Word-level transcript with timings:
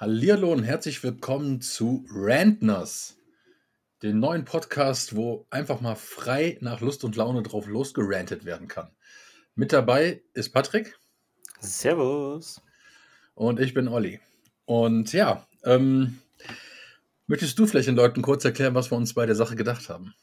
Hallihallo 0.00 0.52
und 0.52 0.62
herzlich 0.62 1.02
willkommen 1.02 1.60
zu 1.60 2.06
Rantners, 2.08 3.16
den 4.00 4.20
neuen 4.20 4.44
Podcast, 4.44 5.16
wo 5.16 5.44
einfach 5.50 5.80
mal 5.80 5.96
frei 5.96 6.56
nach 6.60 6.80
Lust 6.80 7.02
und 7.02 7.16
Laune 7.16 7.42
drauf 7.42 7.66
losgerantet 7.66 8.44
werden 8.44 8.68
kann. 8.68 8.92
Mit 9.56 9.72
dabei 9.72 10.22
ist 10.34 10.50
Patrick. 10.50 10.96
Servus. 11.58 12.62
Und 13.34 13.58
ich 13.58 13.74
bin 13.74 13.88
Olli. 13.88 14.20
Und 14.66 15.12
ja, 15.12 15.44
ähm, 15.64 16.20
möchtest 17.26 17.58
du 17.58 17.66
vielleicht 17.66 17.88
den 17.88 17.96
Leuten 17.96 18.22
kurz 18.22 18.44
erklären, 18.44 18.76
was 18.76 18.92
wir 18.92 18.96
uns 18.96 19.14
bei 19.14 19.26
der 19.26 19.34
Sache 19.34 19.56
gedacht 19.56 19.88
haben? 19.88 20.14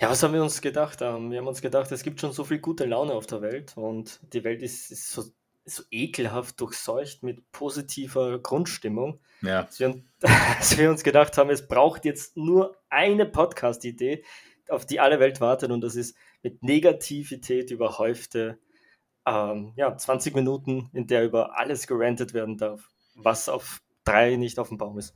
Ja, 0.00 0.10
was 0.10 0.20
haben 0.24 0.34
wir 0.34 0.42
uns 0.42 0.60
gedacht? 0.60 1.00
Ähm, 1.00 1.30
wir 1.30 1.38
haben 1.38 1.46
uns 1.46 1.62
gedacht, 1.62 1.92
es 1.92 2.02
gibt 2.02 2.20
schon 2.20 2.32
so 2.32 2.42
viel 2.42 2.58
gute 2.58 2.86
Laune 2.86 3.12
auf 3.12 3.28
der 3.28 3.40
Welt 3.40 3.74
und 3.76 4.18
die 4.32 4.42
Welt 4.42 4.62
ist, 4.62 4.90
ist 4.90 5.12
so 5.12 5.30
so 5.64 5.82
ekelhaft 5.90 6.60
durchseucht 6.60 7.22
mit 7.22 7.50
positiver 7.52 8.38
Grundstimmung, 8.40 9.20
Ja. 9.42 9.62
dass 9.62 9.78
wir, 9.80 10.02
dass 10.20 10.76
wir 10.78 10.90
uns 10.90 11.04
gedacht 11.04 11.36
haben, 11.38 11.50
es 11.50 11.68
braucht 11.68 12.04
jetzt 12.04 12.36
nur 12.36 12.76
eine 12.88 13.26
Podcast-Idee, 13.26 14.24
auf 14.68 14.86
die 14.86 15.00
alle 15.00 15.20
Welt 15.20 15.40
wartet 15.40 15.70
und 15.70 15.80
das 15.80 15.94
ist 15.96 16.16
mit 16.42 16.62
Negativität 16.62 17.70
überhäufte 17.70 18.58
ähm, 19.26 19.72
ja, 19.76 19.96
20 19.96 20.34
Minuten, 20.34 20.90
in 20.92 21.06
der 21.06 21.24
über 21.24 21.56
alles 21.58 21.86
gerantet 21.86 22.34
werden 22.34 22.58
darf, 22.58 22.88
was 23.14 23.48
auf 23.48 23.80
drei 24.04 24.34
nicht 24.36 24.58
auf 24.58 24.68
dem 24.68 24.78
Baum 24.78 24.98
ist. 24.98 25.14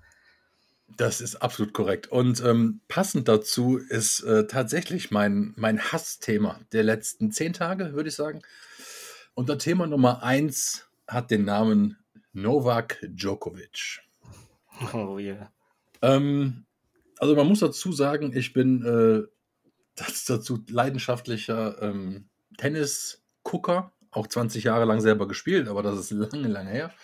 Das 0.96 1.20
ist 1.20 1.36
absolut 1.36 1.72
korrekt. 1.74 2.06
Und 2.06 2.40
ähm, 2.44 2.80
passend 2.86 3.26
dazu 3.26 3.76
ist 3.76 4.20
äh, 4.20 4.46
tatsächlich 4.46 5.10
mein, 5.10 5.52
mein 5.56 5.80
Hassthema 5.80 6.60
der 6.70 6.84
letzten 6.84 7.32
zehn 7.32 7.52
Tage, 7.52 7.94
würde 7.94 8.08
ich 8.10 8.14
sagen. 8.14 8.42
Und 9.36 9.50
das 9.50 9.58
Thema 9.58 9.86
Nummer 9.86 10.22
eins 10.22 10.88
hat 11.06 11.30
den 11.30 11.44
Namen 11.44 11.98
Novak 12.32 12.98
Djokovic. 13.02 14.00
Oh 14.94 15.18
yeah. 15.18 15.52
Ähm, 16.00 16.64
also 17.18 17.36
man 17.36 17.46
muss 17.46 17.60
dazu 17.60 17.92
sagen, 17.92 18.34
ich 18.34 18.54
bin 18.54 18.82
äh, 18.82 19.28
dazu 20.26 20.64
leidenschaftlicher 20.70 21.82
ähm, 21.82 22.30
Tennisgucker, 22.56 23.92
auch 24.10 24.26
20 24.26 24.64
Jahre 24.64 24.86
lang 24.86 25.02
selber 25.02 25.28
gespielt, 25.28 25.68
aber 25.68 25.82
das 25.82 25.98
ist 25.98 26.12
lange, 26.12 26.48
lange 26.48 26.70
her. 26.70 26.94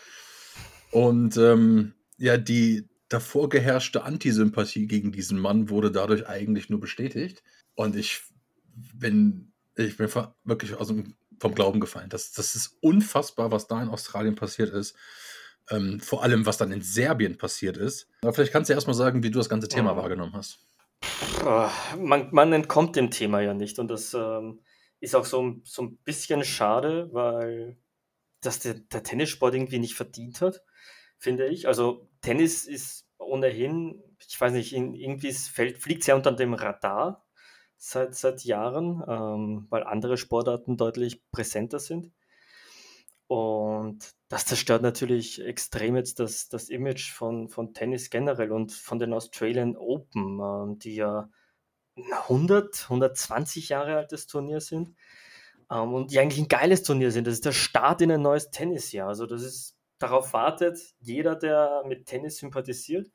Und 0.90 1.36
ähm, 1.36 1.92
ja, 2.16 2.38
die 2.38 2.88
davor 3.10 3.50
geherrschte 3.50 4.04
Antisympathie 4.04 4.86
gegen 4.86 5.12
diesen 5.12 5.38
Mann 5.38 5.68
wurde 5.68 5.90
dadurch 5.90 6.26
eigentlich 6.26 6.70
nur 6.70 6.80
bestätigt. 6.80 7.42
Und 7.74 7.94
ich 7.94 8.22
bin, 8.94 9.52
ich 9.76 9.98
bin 9.98 10.08
wirklich 10.44 10.74
aus 10.74 10.88
dem, 10.88 11.14
vom 11.42 11.54
Glauben 11.54 11.80
gefallen. 11.80 12.08
Das, 12.08 12.32
das 12.32 12.54
ist 12.54 12.76
unfassbar, 12.80 13.50
was 13.50 13.66
da 13.66 13.82
in 13.82 13.88
Australien 13.88 14.34
passiert 14.36 14.70
ist. 14.70 14.96
Ähm, 15.70 16.00
vor 16.00 16.22
allem, 16.22 16.46
was 16.46 16.56
dann 16.56 16.72
in 16.72 16.82
Serbien 16.82 17.36
passiert 17.38 17.76
ist. 17.76 18.08
Aber 18.22 18.32
vielleicht 18.32 18.52
kannst 18.52 18.68
du 18.70 18.74
erstmal 18.74 18.94
sagen, 18.94 19.22
wie 19.22 19.30
du 19.30 19.38
das 19.38 19.48
ganze 19.48 19.68
Thema 19.68 19.92
Mhm. 19.92 19.96
wahrgenommen 19.98 20.32
hast. 20.34 20.58
Ah, 21.44 21.70
Man, 21.98 22.28
man 22.32 22.52
entkommt 22.52 22.96
dem 22.96 23.10
Thema 23.10 23.40
ja 23.40 23.54
nicht 23.54 23.78
und 23.78 23.88
das 23.88 24.14
ähm, 24.14 24.60
ist 25.00 25.14
auch 25.16 25.24
so, 25.24 25.42
ein- 25.42 25.62
so 25.64 25.82
ein 25.82 25.96
bisschen 26.04 26.44
schade, 26.44 27.08
weil 27.12 27.76
das 28.40 28.60
der, 28.60 28.74
der 28.74 29.02
Tennissport 29.02 29.54
irgendwie 29.54 29.78
nicht 29.80 29.94
verdient 29.94 30.40
hat, 30.40 30.62
finde 31.18 31.46
ich. 31.48 31.66
Also 31.68 32.08
Tennis 32.22 32.66
ist 32.66 33.06
ohnehin, 33.18 34.02
ich 34.28 34.40
weiß 34.40 34.52
nicht, 34.52 34.72
in, 34.72 34.94
irgendwie 34.94 35.28
es 35.28 35.48
fällt, 35.48 35.78
fliegt 35.78 36.04
sehr 36.04 36.16
unter 36.16 36.32
dem 36.32 36.54
Radar 36.54 37.21
seit, 37.84 38.14
seit 38.14 38.44
Jahren, 38.44 39.02
ähm, 39.08 39.66
weil 39.68 39.82
andere 39.82 40.16
Sportarten 40.16 40.76
deutlich 40.76 41.20
präsenter 41.32 41.80
sind. 41.80 42.12
Und 43.26 44.12
das 44.28 44.46
zerstört 44.46 44.82
natürlich 44.82 45.44
extrem 45.44 45.96
jetzt 45.96 46.20
das, 46.20 46.48
das 46.48 46.68
Image 46.68 47.10
von, 47.10 47.48
von 47.48 47.74
Tennis 47.74 48.08
generell 48.08 48.52
und 48.52 48.70
von 48.70 49.00
den 49.00 49.12
Australian 49.12 49.76
Open, 49.76 50.38
ähm, 50.40 50.78
die 50.78 50.94
ja 50.94 51.28
100, 51.96 52.84
120 52.84 53.70
Jahre 53.70 53.96
altes 53.96 54.28
Turnier 54.28 54.60
sind 54.60 54.94
ähm, 55.68 55.92
und 55.92 56.12
die 56.12 56.20
eigentlich 56.20 56.40
ein 56.40 56.48
geiles 56.48 56.84
Turnier 56.84 57.10
sind. 57.10 57.26
Das 57.26 57.34
ist 57.34 57.44
der 57.44 57.52
Start 57.52 58.00
in 58.00 58.12
ein 58.12 58.22
neues 58.22 58.50
Tennisjahr. 58.50 59.08
Also 59.08 59.26
das 59.26 59.42
ist, 59.42 59.76
darauf 59.98 60.32
wartet 60.32 60.78
jeder, 61.00 61.34
der 61.34 61.82
mit 61.86 62.06
Tennis 62.06 62.36
sympathisiert. 62.36 63.10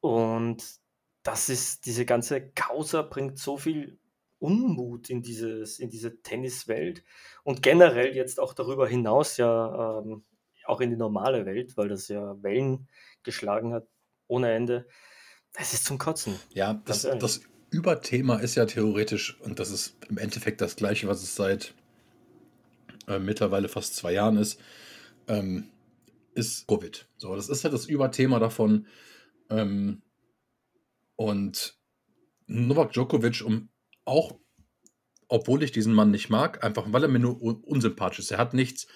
Und 0.00 0.81
das 1.22 1.48
ist, 1.48 1.86
diese 1.86 2.04
ganze 2.04 2.40
Causa 2.40 3.02
bringt 3.02 3.38
so 3.38 3.56
viel 3.56 3.98
Unmut 4.38 5.08
in, 5.08 5.22
dieses, 5.22 5.78
in 5.78 5.88
diese 5.88 6.20
Tenniswelt 6.22 7.04
und 7.44 7.62
generell 7.62 8.14
jetzt 8.14 8.40
auch 8.40 8.54
darüber 8.54 8.88
hinaus 8.88 9.36
ja 9.36 10.00
ähm, 10.00 10.24
auch 10.64 10.80
in 10.80 10.90
die 10.90 10.96
normale 10.96 11.46
Welt, 11.46 11.76
weil 11.76 11.88
das 11.88 12.08
ja 12.08 12.42
Wellen 12.42 12.88
geschlagen 13.22 13.72
hat 13.72 13.86
ohne 14.26 14.52
Ende. 14.52 14.86
Es 15.54 15.72
ist 15.74 15.84
zum 15.84 15.98
Kotzen. 15.98 16.38
Ja, 16.54 16.82
das, 16.86 17.02
das 17.02 17.42
Überthema 17.70 18.36
ist 18.36 18.54
ja 18.54 18.66
theoretisch, 18.66 19.38
und 19.40 19.58
das 19.58 19.70
ist 19.70 19.96
im 20.08 20.18
Endeffekt 20.18 20.60
das 20.60 20.76
gleiche, 20.76 21.08
was 21.08 21.22
es 21.22 21.36
seit 21.36 21.74
äh, 23.06 23.18
mittlerweile 23.18 23.68
fast 23.68 23.96
zwei 23.96 24.12
Jahren 24.12 24.36
ist, 24.36 24.60
ähm, 25.28 25.68
ist 26.34 26.66
Covid. 26.66 27.06
So, 27.16 27.36
das 27.36 27.48
ist 27.48 27.62
ja 27.62 27.70
das 27.70 27.86
Überthema 27.86 28.38
davon. 28.38 28.86
Ähm, 29.50 30.02
und 31.22 31.78
Novak 32.48 32.92
Djokovic, 32.92 33.42
um 33.44 33.68
auch, 34.04 34.38
obwohl 35.28 35.62
ich 35.62 35.70
diesen 35.70 35.94
Mann 35.94 36.10
nicht 36.10 36.30
mag, 36.30 36.64
einfach 36.64 36.84
weil 36.92 37.04
er 37.04 37.08
mir 37.08 37.20
nur 37.20 37.40
un 37.40 37.62
unsympathisch 37.62 38.18
ist. 38.18 38.30
Er 38.32 38.38
hat 38.38 38.54
nichts 38.54 38.88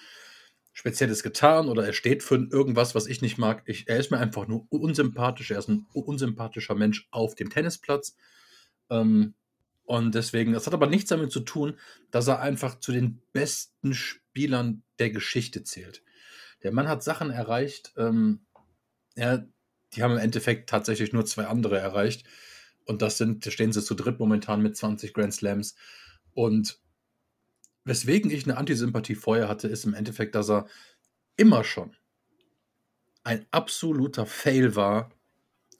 Spezielles 0.73 1.23
getan 1.23 1.69
oder 1.69 1.85
er 1.85 1.93
steht 1.93 2.21
für 2.21 2.35
irgendwas, 2.35 2.93
was 2.95 3.07
ich 3.07 3.21
nicht 3.21 3.37
mag. 3.37 3.63
Ich, 3.65 3.87
er 3.87 3.97
ist 3.97 4.11
mir 4.11 4.19
einfach 4.19 4.47
nur 4.47 4.67
unsympathisch. 4.69 5.51
Er 5.51 5.59
ist 5.59 5.69
ein 5.69 5.87
unsympathischer 5.93 6.75
Mensch 6.75 7.07
auf 7.11 7.33
dem 7.33 7.49
Tennisplatz. 7.49 8.15
Ähm, 8.89 9.33
und 9.83 10.13
deswegen, 10.13 10.51
das 10.51 10.67
hat 10.67 10.73
aber 10.73 10.87
nichts 10.87 11.09
damit 11.09 11.31
zu 11.31 11.39
tun, 11.39 11.79
dass 12.11 12.27
er 12.27 12.41
einfach 12.41 12.79
zu 12.79 12.91
den 12.91 13.21
besten 13.31 13.93
Spielern 13.93 14.83
der 14.99 15.11
Geschichte 15.11 15.63
zählt. 15.63 16.03
Der 16.61 16.73
Mann 16.73 16.89
hat 16.89 17.03
Sachen 17.03 17.31
erreicht, 17.31 17.93
ähm, 17.95 18.45
ja, 19.15 19.45
die 19.93 20.03
haben 20.03 20.11
im 20.11 20.17
Endeffekt 20.17 20.69
tatsächlich 20.69 21.13
nur 21.13 21.25
zwei 21.25 21.45
andere 21.45 21.77
erreicht. 21.77 22.25
Und 22.85 23.01
das 23.01 23.17
sind, 23.17 23.45
da 23.45 23.51
stehen 23.51 23.73
sie 23.73 23.83
zu 23.83 23.95
dritt 23.95 24.19
momentan 24.19 24.61
mit 24.61 24.77
20 24.77 25.13
Grand 25.13 25.33
Slams. 25.33 25.75
Und 26.33 26.79
weswegen 27.83 28.31
ich 28.31 28.45
eine 28.45 28.57
Antisympathie 28.57 29.15
vorher 29.15 29.47
hatte, 29.47 29.67
ist 29.67 29.85
im 29.85 29.93
Endeffekt, 29.93 30.35
dass 30.35 30.49
er 30.49 30.67
immer 31.35 31.63
schon 31.63 31.95
ein 33.23 33.45
absoluter 33.51 34.25
Fail 34.25 34.75
war 34.75 35.11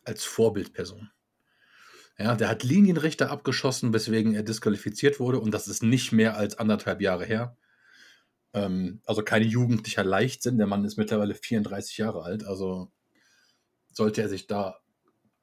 als 0.03 0.25
Vorbildperson. 0.25 1.09
Ja, 2.18 2.35
der 2.35 2.50
hat 2.50 2.63
Linienrichter 2.63 3.29
abgeschossen, 3.29 3.94
weswegen 3.94 4.34
er 4.34 4.44
disqualifiziert 4.44 5.19
wurde. 5.19 5.39
Und 5.39 5.51
das 5.51 5.68
ist 5.68 5.84
nicht 5.84 6.12
mehr 6.12 6.35
als 6.35 6.57
anderthalb 6.57 7.00
Jahre 7.00 7.25
her. 7.25 7.56
Ähm, 8.53 9.01
also 9.06 9.22
kein 9.22 9.44
jugendlicher 9.44 10.03
Leichtsinn. 10.03 10.57
Der 10.57 10.68
Mann 10.68 10.84
ist 10.84 10.97
mittlerweile 10.97 11.35
34 11.35 11.97
Jahre 11.97 12.24
alt. 12.24 12.44
Also 12.44 12.91
sollte 13.97 14.21
er 14.21 14.29
sich 14.29 14.47
da 14.47 14.79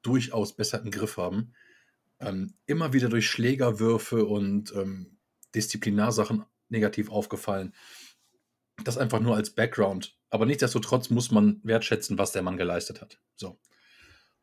durchaus 0.03 0.54
besser 0.56 0.81
im 0.81 0.91
Griff 0.91 1.16
haben. 1.16 1.53
Ähm, 2.20 2.54
immer 2.66 2.92
wieder 2.92 3.09
durch 3.09 3.28
Schlägerwürfe 3.28 4.25
und 4.25 4.72
ähm, 4.75 5.19
Disziplinarsachen 5.54 6.44
negativ 6.69 7.10
aufgefallen. 7.10 7.75
Das 8.84 8.97
einfach 8.97 9.20
nur 9.20 9.37
als 9.37 9.50
Background. 9.50 10.16
Aber 10.31 10.47
nichtsdestotrotz 10.47 11.10
muss 11.10 11.31
man 11.31 11.60
wertschätzen, 11.65 12.16
was 12.16 12.32
der 12.32 12.42
Mann 12.42 12.56
geleistet 12.56 13.00
hat. 13.00 13.20
So. 13.37 13.59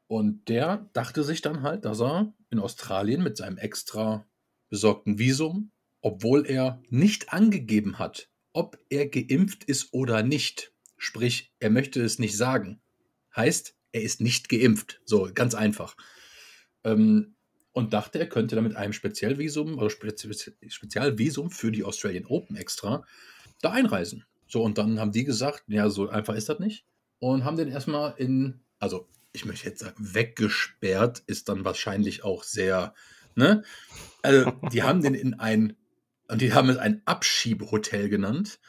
Und 0.08 0.50
der 0.50 0.90
dachte 0.94 1.24
sich 1.24 1.42
dann 1.42 1.62
halt, 1.62 1.86
dass 1.86 2.02
er 2.02 2.34
in 2.50 2.60
Australien 2.60 3.24
mit 3.24 3.38
seinem 3.38 3.58
extra 3.58 4.26
besorgten 4.70 5.20
Visum, 5.20 5.72
obwohl 6.02 6.46
er 6.46 6.82
nicht 6.90 7.32
angegeben 7.32 7.98
hat, 7.98 8.30
ob 8.52 8.78
er 8.90 9.08
geimpft 9.08 9.64
ist 9.64 9.94
oder 9.94 10.22
nicht, 10.22 10.74
sprich, 10.98 11.54
er 11.60 11.70
möchte 11.70 12.02
es 12.02 12.20
nicht 12.20 12.36
sagen, 12.36 12.82
heißt, 13.36 13.78
er 13.92 14.02
ist 14.02 14.22
nicht 14.22 14.50
geimpft. 14.50 15.02
So, 15.06 15.30
ganz 15.34 15.56
einfach. 15.56 15.96
Ähm, 16.84 17.36
und 17.74 17.94
dachte, 17.94 18.20
er 18.20 18.28
könnte 18.28 18.56
dann 18.56 18.66
mit 18.66 18.76
einem 18.76 18.94
Spezialvisum 18.94 19.78
oder 19.78 19.90
Spezi 19.90 20.54
Spezialvisum 20.68 21.52
für 21.52 21.72
die 21.72 21.84
Australian 21.84 22.26
Open 22.26 22.58
extra 22.58 23.06
da 23.62 23.72
einreisen. 23.72 24.26
So, 24.48 24.64
und 24.64 24.78
dann 24.78 25.00
haben 25.00 25.12
die 25.12 25.24
gesagt, 25.24 25.64
ja, 25.68 25.90
so 25.90 26.10
einfach 26.10 26.36
ist 26.36 26.50
das 26.50 26.60
nicht. 26.60 26.86
Und 27.20 27.46
haben 27.46 27.56
den 27.56 27.70
erstmal 27.70 28.16
in, 28.18 28.60
also 28.80 29.08
ich 29.32 29.46
möchte 29.46 29.70
jetzt 29.70 29.80
sagen, 29.80 29.96
weggesperrt 29.98 31.24
ist 31.28 31.48
dann 31.48 31.64
wahrscheinlich 31.64 32.24
auch 32.24 32.44
sehr, 32.44 32.94
ne? 33.36 33.64
Also, 34.22 34.52
die 34.72 34.84
haben 34.84 35.02
den 35.02 35.14
in 35.14 35.36
ein, 35.36 35.78
und 36.28 36.42
die 36.42 36.54
haben 36.54 36.70
es 36.70 36.78
ein 36.78 37.02
Abschiebehotel 37.06 38.10
genannt. 38.10 38.60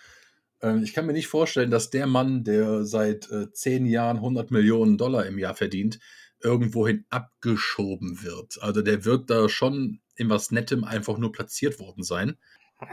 Ähm, 0.63 0.83
ich 0.83 0.95
kann 0.95 1.07
mir 1.07 1.13
nicht 1.13 1.29
vorstellen, 1.29 1.71
dass 1.71 1.91
der 1.91 2.07
Mann, 2.07 2.45
der 2.45 2.85
seit 2.85 3.31
äh, 3.31 3.53
zehn 3.53 3.85
Jahren 3.87 4.17
100 4.19 4.51
Millionen 4.51 4.97
Dollar 4.97 5.27
im 5.27 5.39
Jahr 5.39 5.55
verdient, 5.55 5.99
irgendwohin 6.41 7.05
abgeschoben 7.11 8.23
wird. 8.23 8.61
Also 8.63 8.83
der 8.83 9.05
wird 9.05 9.31
da 9.31 9.49
schon 9.49 10.01
in 10.17 10.31
was 10.31 10.51
Nettem 10.51 10.85
einfach 10.85 11.19
nur 11.19 11.33
platziert 11.33 11.79
worden 11.79 12.03
sein. 12.03 12.37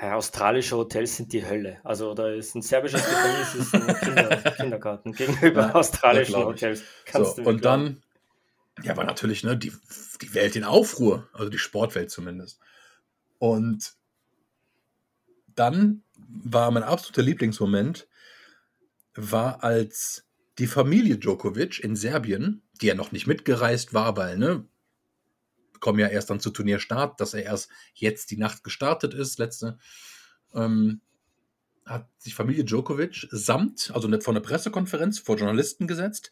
Ja, 0.02 0.16
australische 0.16 0.78
Hotels 0.78 1.18
sind 1.18 1.34
die 1.34 1.46
Hölle. 1.46 1.80
Also 1.84 2.14
da 2.14 2.30
ist 2.30 2.54
ein 2.56 2.62
serbisches 2.62 3.04
Gefängnis, 3.04 3.56
ist 3.56 3.74
ein 3.74 3.88
Kinder, 4.02 4.38
Kindergarten 4.52 5.14
gegenüber 5.14 5.62
ja, 5.62 5.76
australischen 5.76 6.36
Hotels. 6.36 6.84
Kannst 7.06 7.38
so, 7.38 7.42
und 7.42 7.66
dann, 7.66 8.04
ja, 8.84 8.96
war 8.96 9.04
natürlich 9.04 9.44
ne, 9.44 9.58
die, 9.58 9.74
die 10.22 10.34
Welt 10.36 10.56
in 10.56 10.64
Aufruhr, 10.64 11.28
also 11.34 11.50
die 11.50 11.58
Sportwelt 11.58 12.12
zumindest. 12.12 12.60
Und 13.40 13.96
dann 15.56 16.04
war 16.30 16.72
mein 16.72 16.84
absoluter 16.84 17.22
Lieblingsmoment, 17.22 18.08
war 19.16 19.64
als 19.64 20.26
die 20.58 20.68
Familie 20.68 21.18
Djokovic 21.18 21.80
in 21.80 21.96
Serbien, 21.96 22.62
die 22.82 22.88
ja 22.88 22.96
noch 22.96 23.12
nicht 23.12 23.28
mitgereist 23.28 23.94
war, 23.94 24.16
weil, 24.18 24.38
ne, 24.38 24.66
kommen 25.80 26.00
ja 26.00 26.08
erst 26.08 26.30
dann 26.30 26.40
zu 26.40 26.50
Turnierstart, 26.50 27.20
dass 27.20 27.34
er 27.34 27.44
erst 27.44 27.70
jetzt 27.94 28.32
die 28.32 28.38
Nacht 28.38 28.64
gestartet 28.64 29.14
ist, 29.14 29.40
letzte, 29.40 29.80
ähm, 30.54 31.02
hat 31.86 32.08
sich 32.18 32.36
Familie 32.36 32.66
Djokovic 32.66 33.28
samt, 33.32 33.92
also 33.94 34.10
vor 34.22 34.34
einer 34.34 34.42
Pressekonferenz 34.42 35.20
vor 35.20 35.38
Journalisten 35.38 35.88
gesetzt, 35.88 36.32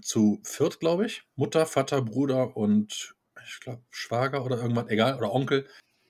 zu 0.00 0.40
viert, 0.42 0.80
glaube 0.80 1.06
ich, 1.06 1.22
Mutter, 1.36 1.66
Vater, 1.66 2.02
Bruder 2.02 2.56
und 2.56 3.14
ich 3.46 3.60
glaube 3.60 3.82
Schwager 3.90 4.44
oder 4.44 4.60
irgendwann, 4.60 4.88
egal, 4.88 5.16
oder 5.16 5.32
Onkel, 5.32 5.66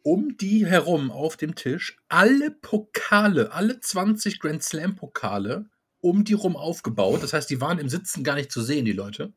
um 0.06 0.36
die 0.36 0.64
herum 0.64 1.10
auf 1.10 1.36
dem 1.36 1.56
Tisch 1.56 1.98
alle 2.08 2.52
Pokale, 2.52 3.50
alle 3.50 3.80
20 3.80 4.38
Grand 4.38 4.62
Slam 4.62 4.94
Pokale 4.94 5.68
um 5.98 6.22
die 6.22 6.34
rum 6.34 6.54
aufgebaut. 6.54 7.24
Das 7.24 7.32
heißt, 7.32 7.50
die 7.50 7.60
waren 7.60 7.80
im 7.80 7.88
Sitzen 7.88 8.22
gar 8.22 8.36
nicht 8.36 8.52
zu 8.52 8.62
sehen, 8.62 8.84
die 8.84 8.92
Leute. 8.92 9.32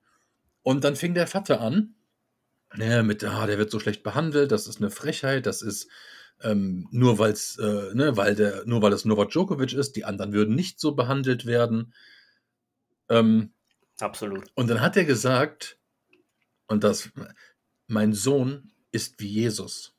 Und 0.62 0.84
dann 0.84 0.96
fing 0.96 1.16
der 1.16 1.26
Vater 1.26 1.60
an, 1.60 1.96
ne, 2.76 3.02
mit, 3.02 3.24
ah, 3.24 3.48
der 3.48 3.58
wird 3.58 3.72
so 3.72 3.80
schlecht 3.80 4.04
behandelt, 4.04 4.52
das 4.52 4.68
ist 4.68 4.78
eine 4.78 4.92
Frechheit, 4.92 5.48
das 5.48 5.64
ist 5.64 5.90
ähm, 6.44 6.88
nur 6.92 7.18
weil's, 7.18 7.58
äh, 7.58 7.96
ne, 7.96 8.16
weil 8.16 8.36
der, 8.36 8.64
nur 8.68 8.84
weil 8.84 8.94
es 8.94 9.06
Novak 9.06 9.32
Djokovic 9.32 9.74
ist, 9.74 9.96
die 9.96 10.06
anderen 10.06 10.34
würden 10.34 10.54
nicht 10.54 10.80
so 10.80 10.94
behandelt 10.94 11.48
werden. 11.48 11.96
Ähm, 13.10 13.54
Absolut. 14.00 14.52
Und 14.54 14.70
dann 14.70 14.82
hat 14.82 14.96
er 14.98 15.06
gesagt, 15.06 15.80
und 16.68 16.84
das, 16.84 17.10
mein 17.88 18.14
Sohn 18.14 18.72
ist 18.92 19.20
wie 19.20 19.30
Jesus. 19.30 19.96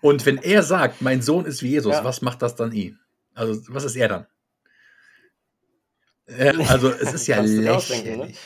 Und 0.00 0.24
wenn 0.26 0.38
er 0.38 0.62
sagt, 0.62 1.02
mein 1.02 1.22
Sohn 1.22 1.44
ist 1.44 1.62
wie 1.62 1.70
Jesus, 1.70 1.94
ja. 1.94 2.04
was 2.04 2.22
macht 2.22 2.42
das 2.42 2.54
dann 2.54 2.72
ihn? 2.72 2.98
Also, 3.34 3.60
was 3.72 3.84
ist 3.84 3.96
er 3.96 4.08
dann? 4.08 4.26
Ja, 6.28 6.52
also, 6.68 6.90
es 6.90 7.12
ist 7.12 7.26
ja 7.26 7.42
ne? 7.42 7.48
lächerlich. 7.48 8.38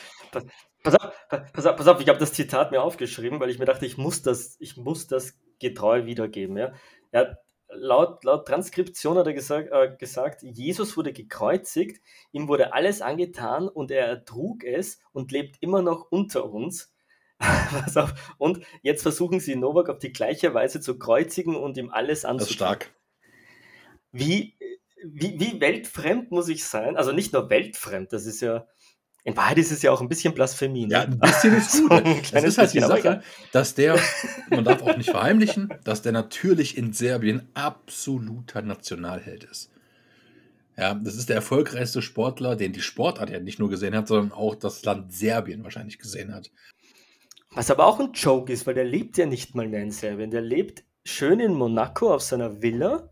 Pass 0.83 0.95
auf, 0.95 1.13
pass 1.53 1.65
auf, 1.65 1.75
pass 1.75 1.87
auf, 1.87 2.01
ich 2.01 2.09
habe 2.09 2.19
das 2.19 2.33
Zitat 2.33 2.71
mir 2.71 2.81
aufgeschrieben, 2.81 3.39
weil 3.39 3.49
ich 3.49 3.59
mir 3.59 3.65
dachte, 3.65 3.85
ich 3.85 3.97
muss 3.97 4.23
das, 4.23 4.55
ich 4.59 4.77
muss 4.77 5.07
das 5.07 5.37
getreu 5.59 6.05
wiedergeben. 6.05 6.57
Ja? 6.57 6.73
Er 7.11 7.37
laut, 7.73 8.23
laut 8.23 8.47
Transkription 8.47 9.17
hat 9.17 9.27
er 9.27 9.33
gesagt, 9.33 9.69
äh, 9.71 9.95
gesagt, 9.97 10.43
Jesus 10.43 10.97
wurde 10.97 11.13
gekreuzigt, 11.13 12.01
ihm 12.31 12.47
wurde 12.47 12.73
alles 12.73 13.01
angetan 13.01 13.67
und 13.67 13.91
er 13.91 14.07
ertrug 14.07 14.63
es 14.63 14.99
und 15.13 15.31
lebt 15.31 15.57
immer 15.61 15.81
noch 15.81 16.11
unter 16.11 16.49
uns. 16.49 16.90
Pass 17.71 17.97
auf. 17.97 18.13
Und 18.37 18.59
jetzt 18.81 19.01
versuchen 19.01 19.39
sie 19.39 19.55
Novak 19.55 19.89
auf 19.89 19.99
die 19.99 20.13
gleiche 20.13 20.53
Weise 20.53 20.79
zu 20.79 20.97
kreuzigen 20.97 21.55
und 21.55 21.77
ihm 21.77 21.89
alles 21.89 22.25
anzutun. 22.25 22.39
Das 22.39 22.49
ist 22.49 22.55
stark. 22.55 22.91
Wie, 24.11 24.55
wie, 25.03 25.39
wie 25.39 25.59
weltfremd 25.59 26.31
muss 26.31 26.49
ich 26.49 26.65
sein? 26.65 26.97
Also 26.97 27.11
nicht 27.11 27.33
nur 27.33 27.49
weltfremd, 27.49 28.13
das 28.13 28.25
ist 28.25 28.41
ja, 28.41 28.67
in 29.23 29.37
Wahrheit 29.37 29.57
ist 29.57 29.71
es 29.71 29.81
ja 29.81 29.91
auch 29.91 30.01
ein 30.01 30.09
bisschen 30.09 30.33
Blasphemie. 30.33 30.85
Ne? 30.85 30.93
Ja, 30.93 31.01
ein 31.01 31.19
bisschen 31.19 31.55
ist 31.55 31.81
gut. 31.89 32.25
so 32.25 32.33
das 32.33 32.43
ist 32.43 32.57
halt 32.57 32.73
die 32.73 32.79
Sache, 32.79 33.21
dass 33.51 33.73
der, 33.73 33.97
man 34.49 34.63
darf 34.63 34.81
auch 34.81 34.97
nicht 34.97 35.09
verheimlichen, 35.09 35.73
dass 35.83 36.01
der 36.01 36.11
natürlich 36.11 36.77
in 36.77 36.93
Serbien 36.93 37.47
absoluter 37.53 38.61
Nationalheld 38.61 39.45
ist. 39.45 39.71
Ja, 40.77 40.95
das 40.95 41.15
ist 41.15 41.29
der 41.29 41.35
erfolgreichste 41.35 42.01
Sportler, 42.01 42.55
den 42.55 42.73
die 42.73 42.81
Sportart 42.81 43.29
ja 43.29 43.39
nicht 43.39 43.59
nur 43.59 43.69
gesehen 43.69 43.95
hat, 43.95 44.07
sondern 44.07 44.31
auch 44.31 44.55
das 44.55 44.83
Land 44.83 45.13
Serbien 45.13 45.63
wahrscheinlich 45.63 45.99
gesehen 45.99 46.33
hat. 46.33 46.49
Was 47.53 47.69
aber 47.69 47.85
auch 47.85 47.99
ein 47.99 48.13
Joke 48.13 48.51
ist, 48.51 48.65
weil 48.65 48.75
der 48.75 48.85
lebt 48.85 49.17
ja 49.17 49.25
nicht 49.25 49.55
mal 49.55 49.67
mehr 49.67 49.83
in 49.83 49.91
Serbien. 49.91 50.31
Der 50.31 50.41
lebt 50.41 50.83
schön 51.03 51.39
in 51.39 51.53
Monaco 51.53 52.13
auf 52.13 52.21
seiner 52.21 52.61
Villa, 52.61 53.09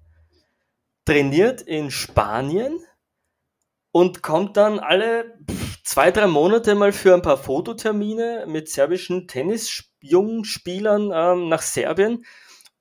trainiert 1.05 1.61
in 1.61 1.91
Spanien 1.91 2.79
und 3.91 4.23
kommt 4.23 4.55
dann 4.55 4.79
alle 4.79 5.37
zwei, 5.83 6.11
drei 6.11 6.27
Monate 6.27 6.75
mal 6.75 6.93
für 6.93 7.13
ein 7.13 7.21
paar 7.21 7.37
Fototermine 7.37 8.45
mit 8.47 8.69
serbischen 8.69 9.27
Tennisjungspielern 9.27 11.11
ähm, 11.13 11.49
nach 11.49 11.61
Serbien. 11.61 12.23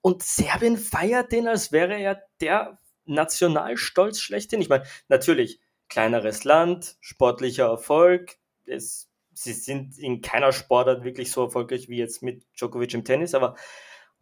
Und 0.00 0.22
Serbien 0.22 0.76
feiert 0.76 1.32
den, 1.32 1.48
als 1.48 1.72
wäre 1.72 1.98
er 1.98 2.22
der 2.40 2.78
Nationalstolz 3.04 4.20
schlechthin. 4.20 4.60
Ich 4.60 4.68
meine, 4.68 4.84
natürlich, 5.08 5.60
kleineres 5.88 6.44
Land, 6.44 6.96
sportlicher 7.00 7.66
Erfolg. 7.66 8.36
Es, 8.64 9.07
sie 9.42 9.52
sind 9.52 9.98
in 9.98 10.20
keiner 10.20 10.52
Sportart 10.52 11.04
wirklich 11.04 11.30
so 11.30 11.44
erfolgreich 11.44 11.88
wie 11.88 11.98
jetzt 11.98 12.22
mit 12.22 12.42
Djokovic 12.58 12.92
im 12.94 13.04
Tennis, 13.04 13.34
aber 13.34 13.54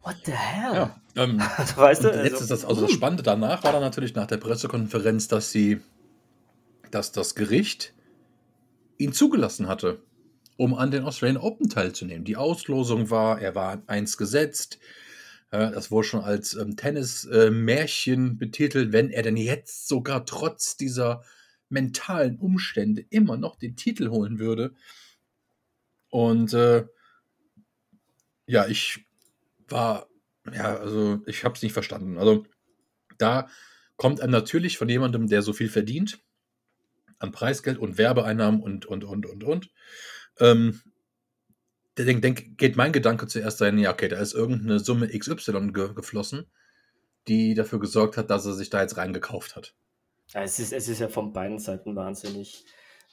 what 0.01 0.15
the 0.25 0.31
hell? 0.31 0.73
Ja, 0.73 1.01
ähm, 1.15 1.39
weißt 1.75 2.03
du, 2.03 2.07
jetzt 2.09 2.17
also, 2.17 2.37
ist 2.37 2.51
das, 2.51 2.65
also 2.65 2.81
das 2.81 2.91
Spannende 2.91 3.23
danach 3.23 3.63
war 3.63 3.71
dann 3.71 3.81
natürlich 3.81 4.13
nach 4.13 4.27
der 4.27 4.37
Pressekonferenz, 4.37 5.27
dass 5.27 5.51
sie, 5.51 5.81
dass 6.91 7.11
das 7.11 7.33
Gericht 7.33 7.93
ihn 8.99 9.11
zugelassen 9.11 9.67
hatte, 9.67 10.03
um 10.55 10.75
an 10.75 10.91
den 10.91 11.03
Australian 11.03 11.41
Open 11.41 11.69
teilzunehmen. 11.69 12.23
Die 12.23 12.37
Auslosung 12.37 13.09
war, 13.09 13.41
er 13.41 13.55
war 13.55 13.81
eins 13.87 14.17
gesetzt. 14.17 14.79
Das 15.49 15.91
wurde 15.91 16.07
schon 16.07 16.21
als 16.21 16.55
ähm, 16.55 16.75
Tennis-Märchen 16.75 18.31
äh, 18.31 18.33
betitelt, 18.33 18.91
wenn 18.91 19.09
er 19.09 19.23
denn 19.23 19.37
jetzt 19.37 19.87
sogar 19.87 20.25
trotz 20.25 20.75
dieser 20.75 21.23
mentalen 21.69 22.37
Umstände 22.37 23.05
immer 23.09 23.37
noch 23.37 23.55
den 23.55 23.75
Titel 23.75 24.09
holen 24.09 24.39
würde. 24.39 24.73
Und 26.17 26.51
äh, 26.55 26.83
ja, 28.47 28.65
ich 28.65 29.05
war, 29.67 30.07
ja, 30.51 30.75
also 30.77 31.21
ich 31.27 31.43
habe 31.43 31.53
es 31.53 31.61
nicht 31.61 31.73
verstanden. 31.73 32.17
Also 32.17 32.47
da 33.19 33.47
kommt 33.97 34.19
einem 34.21 34.31
natürlich 34.31 34.79
von 34.79 34.89
jemandem, 34.89 35.27
der 35.27 35.43
so 35.43 35.53
viel 35.53 35.69
verdient, 35.69 36.19
an 37.19 37.31
Preisgeld 37.31 37.77
und 37.77 37.99
Werbeeinnahmen 37.99 38.63
und, 38.63 38.87
und, 38.87 39.03
und, 39.03 39.27
und, 39.27 39.43
und. 39.43 39.69
Ähm, 40.39 40.81
denk, 41.99 42.23
denk, 42.23 42.57
geht 42.57 42.77
mein 42.77 42.93
Gedanke 42.93 43.27
zuerst 43.27 43.59
sein, 43.59 43.77
ja, 43.77 43.93
okay, 43.93 44.07
da 44.07 44.17
ist 44.17 44.33
irgendeine 44.33 44.79
Summe 44.79 45.09
XY 45.09 45.71
ge 45.71 45.93
geflossen, 45.93 46.47
die 47.27 47.53
dafür 47.53 47.79
gesorgt 47.79 48.17
hat, 48.17 48.31
dass 48.31 48.47
er 48.47 48.53
sich 48.53 48.71
da 48.71 48.81
jetzt 48.81 48.97
reingekauft 48.97 49.55
hat. 49.55 49.75
Ja, 50.29 50.41
es, 50.41 50.57
ist, 50.57 50.73
es 50.73 50.87
ist 50.87 50.97
ja 50.97 51.09
von 51.09 51.31
beiden 51.31 51.59
Seiten 51.59 51.95
wahnsinnig, 51.95 52.65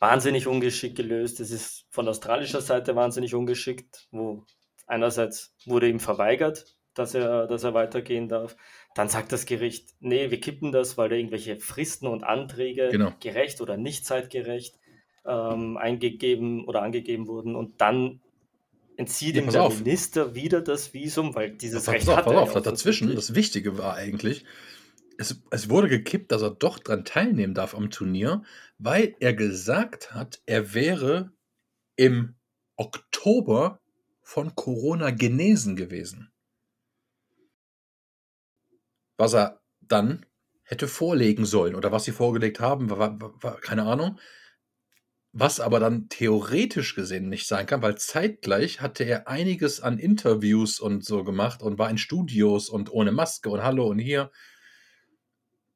wahnsinnig 0.05 0.47
ungeschickt 0.47 0.97
gelöst. 0.97 1.41
Es 1.41 1.51
ist 1.51 1.87
von 1.89 2.07
australischer 2.07 2.61
Seite 2.61 2.95
wahnsinnig 2.95 3.35
ungeschickt, 3.35 4.07
wo 4.11 4.45
einerseits 4.87 5.55
wurde 5.65 5.89
ihm 5.89 5.99
verweigert, 5.99 6.77
dass 6.93 7.15
er, 7.15 7.47
dass 7.47 7.65
er 7.65 7.73
weitergehen 7.73 8.29
darf. 8.29 8.55
Dann 8.95 9.09
sagt 9.09 9.33
das 9.33 9.47
Gericht, 9.47 9.95
nee, 10.01 10.31
wir 10.31 10.41
kippen 10.41 10.73
das, 10.73 10.99
weil 10.99 11.09
da 11.09 11.17
irgendwelche 11.17 11.57
Fristen 11.57 12.07
und 12.07 12.23
Anträge 12.23 12.91
genau. 12.91 13.13
gerecht 13.19 13.63
oder 13.63 13.79
nicht 13.79 14.05
zeitgerecht 14.05 14.79
ähm, 15.25 15.79
eingegeben 15.79 16.67
oder 16.67 16.83
angegeben 16.83 17.27
wurden. 17.27 17.57
Und 17.57 17.81
dann 17.81 18.21
entzieht 18.99 19.37
ja, 19.37 19.43
ihm 19.43 19.51
der 19.51 19.63
auf. 19.63 19.79
Minister 19.79 20.35
wieder 20.35 20.61
das 20.61 20.93
Visum, 20.93 21.35
weil 21.35 21.53
dieses 21.53 21.87
pass 21.87 21.95
Recht 21.95 22.09
auf, 22.11 22.17
hat 22.19 22.25
pass 22.27 22.35
auf, 22.57 22.63
dazwischen, 22.63 23.15
das 23.15 23.35
Wichtige 23.35 23.79
war 23.79 23.95
eigentlich, 23.95 24.45
es, 25.19 25.43
es 25.51 25.69
wurde 25.69 25.89
gekippt, 25.89 26.33
dass 26.33 26.43
er 26.43 26.51
doch 26.51 26.79
daran 26.79 27.05
teilnehmen 27.05 27.55
darf 27.55 27.75
am 27.75 27.91
Turnier, 27.91 28.43
weil 28.79 29.15
er 29.21 29.35
gesagt 29.35 30.15
hat, 30.15 30.43
er 30.47 30.75
wäre 30.75 31.33
im 31.97 32.35
Oktober 32.77 33.81
von 34.23 34.55
Corona 34.55 35.11
genesen 35.11 35.77
gewesen 35.77 36.35
was 39.17 39.35
er 39.35 39.61
dann 39.81 40.27
hätte 40.63 40.89
vorlegen 40.89 41.45
sollen 41.45 41.75
oder 41.75 41.93
was 41.93 42.05
sie 42.05 42.13
vorgelegt 42.13 42.61
haben, 42.61 42.91
war, 42.91 43.21
war, 43.21 43.43
war, 43.43 43.61
keine 43.61 43.85
Ahnung. 43.85 44.19
Was 45.37 45.59
aber 45.59 45.81
dann 45.81 46.09
theoretisch 46.09 46.95
gesehen 46.95 47.29
nicht 47.29 47.49
sein 47.49 47.67
kann, 47.67 47.83
weil 47.83 47.99
zeitgleich 47.99 48.81
hatte 48.81 49.03
er 49.03 49.27
einiges 49.27 49.81
an 49.81 49.99
Interviews 49.99 50.79
und 50.79 51.05
so 51.05 51.25
gemacht 51.25 51.61
und 51.61 51.77
war 51.77 51.91
in 51.91 51.99
Studios 51.99 52.69
und 52.69 52.91
ohne 52.93 53.11
Maske 53.11 53.51
und 53.51 53.63
Hallo 53.63 53.87
und 53.89 53.99
hier. 53.99 54.31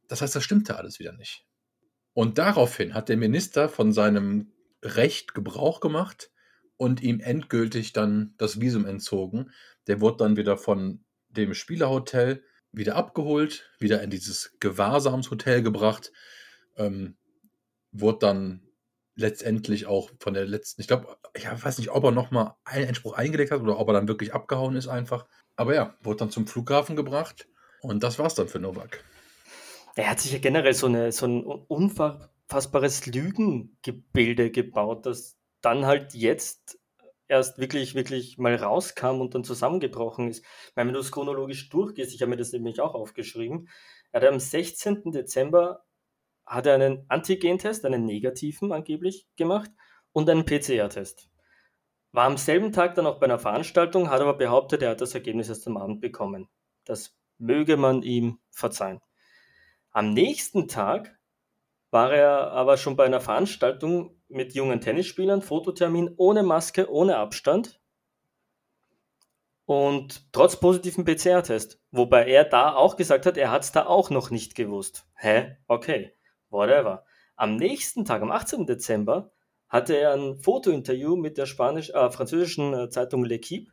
Das 0.08 0.22
heißt, 0.22 0.34
das 0.34 0.44
stimmte 0.44 0.76
alles 0.76 0.98
wieder 0.98 1.12
nicht. 1.12 1.44
Und 2.14 2.38
daraufhin 2.38 2.94
hat 2.94 3.08
der 3.08 3.16
Minister 3.16 3.68
von 3.68 3.92
seinem 3.92 4.52
Recht 4.82 5.34
Gebrauch 5.34 5.80
gemacht 5.80 6.30
und 6.76 7.02
ihm 7.02 7.20
endgültig 7.20 7.92
dann 7.92 8.34
das 8.38 8.60
Visum 8.60 8.86
entzogen. 8.86 9.52
Der 9.86 10.00
wurde 10.00 10.18
dann 10.18 10.36
wieder 10.36 10.56
von 10.56 11.04
dem 11.28 11.54
Spielerhotel 11.54 12.42
wieder 12.72 12.96
abgeholt, 12.96 13.70
wieder 13.78 14.02
in 14.02 14.10
dieses 14.10 14.56
Gewahrsamshotel 14.60 15.62
gebracht, 15.62 16.12
ähm, 16.76 17.16
wurde 17.92 18.18
dann 18.20 18.62
letztendlich 19.14 19.86
auch 19.86 20.10
von 20.20 20.34
der 20.34 20.46
letzten, 20.46 20.80
ich 20.80 20.86
glaube, 20.86 21.16
ich 21.34 21.46
weiß 21.46 21.78
nicht, 21.78 21.90
ob 21.90 22.04
er 22.04 22.12
nochmal 22.12 22.54
einen 22.64 22.88
Einspruch 22.88 23.14
eingelegt 23.14 23.50
hat 23.50 23.60
oder 23.60 23.78
ob 23.78 23.88
er 23.88 23.94
dann 23.94 24.08
wirklich 24.08 24.32
abgehauen 24.32 24.76
ist 24.76 24.86
einfach. 24.86 25.26
Aber 25.56 25.74
ja, 25.74 25.96
wurde 26.02 26.18
dann 26.18 26.30
zum 26.30 26.46
Flughafen 26.46 26.94
gebracht 26.94 27.48
Und 27.80 28.02
das 28.02 28.18
war's 28.18 28.34
dann 28.34 28.48
für 28.48 28.60
Novak. 28.60 29.02
Er 29.98 30.10
hat 30.10 30.20
sich 30.20 30.30
ja 30.30 30.38
generell 30.38 30.74
so, 30.74 30.86
eine, 30.86 31.10
so 31.10 31.26
ein 31.26 31.44
unfassbares 31.44 33.06
Lügengebilde 33.06 34.52
gebaut, 34.52 35.06
das 35.06 35.36
dann 35.60 35.86
halt 35.86 36.14
jetzt 36.14 36.78
erst 37.26 37.58
wirklich, 37.58 37.96
wirklich 37.96 38.38
mal 38.38 38.54
rauskam 38.54 39.20
und 39.20 39.34
dann 39.34 39.42
zusammengebrochen 39.42 40.28
ist. 40.28 40.44
Meine, 40.76 40.86
wenn 40.86 40.94
du 40.94 41.00
es 41.00 41.10
chronologisch 41.10 41.68
durchgehst, 41.68 42.14
ich 42.14 42.22
habe 42.22 42.30
mir 42.30 42.36
das 42.36 42.52
nämlich 42.52 42.80
auch 42.80 42.94
aufgeschrieben, 42.94 43.68
er 44.12 44.20
hat 44.20 44.28
am 44.28 44.38
16. 44.38 45.10
Dezember 45.10 45.84
hat 46.46 46.66
er 46.66 46.74
einen 46.76 47.04
Antigentest, 47.08 47.84
einen 47.84 48.04
negativen 48.04 48.70
angeblich 48.70 49.26
gemacht 49.34 49.72
und 50.12 50.30
einen 50.30 50.44
PCR-Test. 50.44 51.28
War 52.12 52.26
am 52.26 52.36
selben 52.36 52.70
Tag 52.70 52.94
dann 52.94 53.08
auch 53.08 53.18
bei 53.18 53.26
einer 53.26 53.40
Veranstaltung, 53.40 54.10
hat 54.10 54.20
aber 54.20 54.34
behauptet, 54.34 54.80
er 54.80 54.90
hat 54.90 55.00
das 55.00 55.14
Ergebnis 55.14 55.48
erst 55.48 55.66
am 55.66 55.76
Abend 55.76 56.00
bekommen. 56.00 56.48
Das 56.84 57.18
möge 57.38 57.76
man 57.76 58.04
ihm 58.04 58.38
verzeihen. 58.52 59.00
Am 59.90 60.12
nächsten 60.12 60.68
Tag 60.68 61.18
war 61.90 62.12
er 62.12 62.52
aber 62.52 62.76
schon 62.76 62.96
bei 62.96 63.04
einer 63.04 63.20
Veranstaltung 63.20 64.16
mit 64.28 64.54
jungen 64.54 64.80
Tennisspielern, 64.80 65.42
Fototermin 65.42 66.14
ohne 66.16 66.42
Maske, 66.42 66.90
ohne 66.90 67.16
Abstand 67.16 67.80
und 69.64 70.32
trotz 70.32 70.56
positiven 70.56 71.04
PCR-Test. 71.04 71.80
Wobei 71.90 72.26
er 72.26 72.44
da 72.44 72.74
auch 72.74 72.96
gesagt 72.96 73.26
hat, 73.26 73.36
er 73.36 73.50
hat 73.50 73.64
es 73.64 73.72
da 73.72 73.86
auch 73.86 74.10
noch 74.10 74.30
nicht 74.30 74.54
gewusst. 74.54 75.06
Hä? 75.14 75.56
Okay, 75.66 76.12
whatever. 76.50 77.04
Am 77.36 77.56
nächsten 77.56 78.04
Tag, 78.04 78.22
am 78.22 78.30
18. 78.30 78.66
Dezember, 78.66 79.32
hatte 79.68 79.94
er 79.94 80.14
ein 80.14 80.38
Fotointerview 80.38 81.16
mit 81.16 81.36
der 81.36 81.46
spanisch, 81.46 81.90
äh, 81.90 82.10
französischen 82.10 82.72
äh, 82.72 82.88
Zeitung 82.88 83.24
L'Equipe 83.24 83.68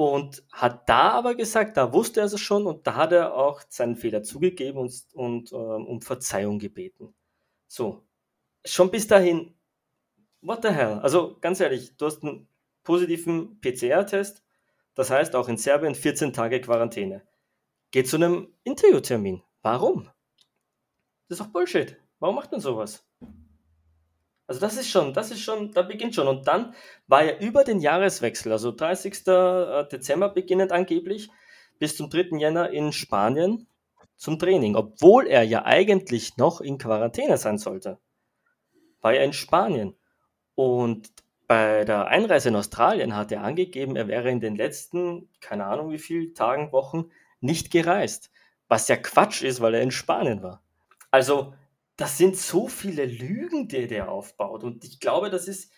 und 0.00 0.42
hat 0.50 0.88
da 0.88 1.10
aber 1.10 1.34
gesagt, 1.34 1.76
da 1.76 1.92
wusste 1.92 2.20
er 2.20 2.26
es 2.26 2.40
schon 2.40 2.66
und 2.66 2.86
da 2.86 2.94
hat 2.94 3.12
er 3.12 3.34
auch 3.34 3.60
seinen 3.68 3.96
Fehler 3.96 4.22
zugegeben 4.22 4.78
und, 4.78 5.04
und 5.12 5.52
äh, 5.52 5.56
um 5.56 6.00
Verzeihung 6.00 6.58
gebeten. 6.58 7.14
So, 7.66 8.02
schon 8.64 8.90
bis 8.90 9.06
dahin, 9.06 9.54
what 10.40 10.62
the 10.62 10.70
hell? 10.70 11.00
Also 11.00 11.36
ganz 11.40 11.60
ehrlich, 11.60 11.96
du 11.98 12.06
hast 12.06 12.22
einen 12.22 12.48
positiven 12.82 13.60
PCR-Test, 13.60 14.42
das 14.94 15.10
heißt 15.10 15.36
auch 15.36 15.48
in 15.48 15.58
Serbien 15.58 15.94
14 15.94 16.32
Tage 16.32 16.62
Quarantäne. 16.62 17.22
Geht 17.90 18.08
zu 18.08 18.16
einem 18.16 18.54
Interviewtermin. 18.64 19.42
Warum? 19.60 20.04
Das 21.28 21.38
ist 21.38 21.40
doch 21.40 21.52
Bullshit. 21.52 21.96
Warum 22.20 22.36
macht 22.36 22.52
man 22.52 22.60
sowas? 22.62 23.06
Also 24.50 24.62
das 24.62 24.76
ist 24.76 24.90
schon, 24.90 25.14
das 25.14 25.30
ist 25.30 25.42
schon, 25.42 25.70
da 25.70 25.82
beginnt 25.82 26.16
schon. 26.16 26.26
Und 26.26 26.48
dann 26.48 26.74
war 27.06 27.22
er 27.22 27.40
über 27.40 27.62
den 27.62 27.78
Jahreswechsel, 27.78 28.50
also 28.50 28.72
30. 28.72 29.24
Äh, 29.28 29.84
Dezember 29.84 30.28
beginnend 30.28 30.72
angeblich, 30.72 31.30
bis 31.78 31.96
zum 31.96 32.10
3. 32.10 32.36
Jänner 32.36 32.70
in 32.70 32.92
Spanien 32.92 33.68
zum 34.16 34.40
Training, 34.40 34.74
obwohl 34.74 35.28
er 35.28 35.44
ja 35.44 35.66
eigentlich 35.66 36.36
noch 36.36 36.60
in 36.60 36.78
Quarantäne 36.78 37.36
sein 37.36 37.58
sollte. 37.58 37.98
War 39.02 39.14
er 39.14 39.24
in 39.24 39.32
Spanien. 39.32 39.94
Und 40.56 41.10
bei 41.46 41.84
der 41.84 42.08
Einreise 42.08 42.48
in 42.48 42.56
Australien 42.56 43.14
hat 43.14 43.30
er 43.30 43.44
angegeben, 43.44 43.94
er 43.94 44.08
wäre 44.08 44.32
in 44.32 44.40
den 44.40 44.56
letzten, 44.56 45.28
keine 45.40 45.66
Ahnung 45.66 45.92
wie 45.92 45.98
viel 46.00 46.34
Tagen, 46.34 46.72
Wochen 46.72 47.12
nicht 47.40 47.70
gereist. 47.70 48.32
Was 48.66 48.88
ja 48.88 48.96
Quatsch 48.96 49.42
ist, 49.42 49.60
weil 49.60 49.74
er 49.74 49.82
in 49.82 49.92
Spanien 49.92 50.42
war. 50.42 50.60
Also 51.12 51.54
das 52.00 52.16
sind 52.16 52.34
so 52.38 52.66
viele 52.66 53.04
Lügen, 53.04 53.68
die 53.68 53.86
der 53.86 54.10
aufbaut. 54.10 54.64
Und 54.64 54.84
ich 54.84 55.00
glaube, 55.00 55.28
das 55.28 55.46
ist, 55.46 55.70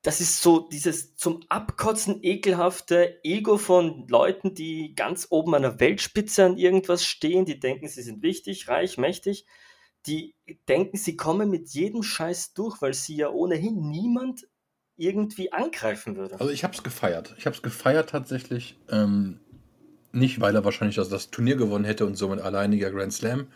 das 0.00 0.22
ist 0.22 0.40
so 0.40 0.60
dieses 0.60 1.16
zum 1.16 1.42
Abkotzen 1.50 2.20
ekelhafte 2.22 3.22
Ego 3.22 3.58
von 3.58 4.08
Leuten, 4.08 4.54
die 4.54 4.94
ganz 4.94 5.26
oben 5.28 5.54
an 5.54 5.60
der 5.60 5.80
Weltspitze 5.80 6.46
an 6.46 6.56
irgendwas 6.56 7.04
stehen, 7.04 7.44
die 7.44 7.60
denken, 7.60 7.88
sie 7.88 8.00
sind 8.00 8.22
wichtig, 8.22 8.68
reich, 8.68 8.96
mächtig. 8.96 9.44
Die 10.06 10.34
denken, 10.66 10.96
sie 10.96 11.14
kommen 11.14 11.50
mit 11.50 11.68
jedem 11.68 12.02
Scheiß 12.02 12.54
durch, 12.54 12.80
weil 12.80 12.94
sie 12.94 13.16
ja 13.16 13.28
ohnehin 13.28 13.90
niemand 13.90 14.48
irgendwie 14.96 15.52
angreifen 15.52 16.16
würde. 16.16 16.40
Also 16.40 16.52
ich 16.52 16.64
habe 16.64 16.72
es 16.72 16.82
gefeiert. 16.82 17.34
Ich 17.36 17.44
habe 17.44 17.54
es 17.54 17.60
gefeiert 17.60 18.08
tatsächlich. 18.08 18.78
Ähm, 18.88 19.40
nicht, 20.10 20.40
weil 20.40 20.54
er 20.54 20.64
wahrscheinlich 20.64 20.96
das, 20.96 21.10
das 21.10 21.30
Turnier 21.30 21.56
gewonnen 21.56 21.84
hätte 21.84 22.06
und 22.06 22.14
somit 22.14 22.40
alleiniger 22.40 22.90
Grand 22.90 23.12
Slam 23.12 23.48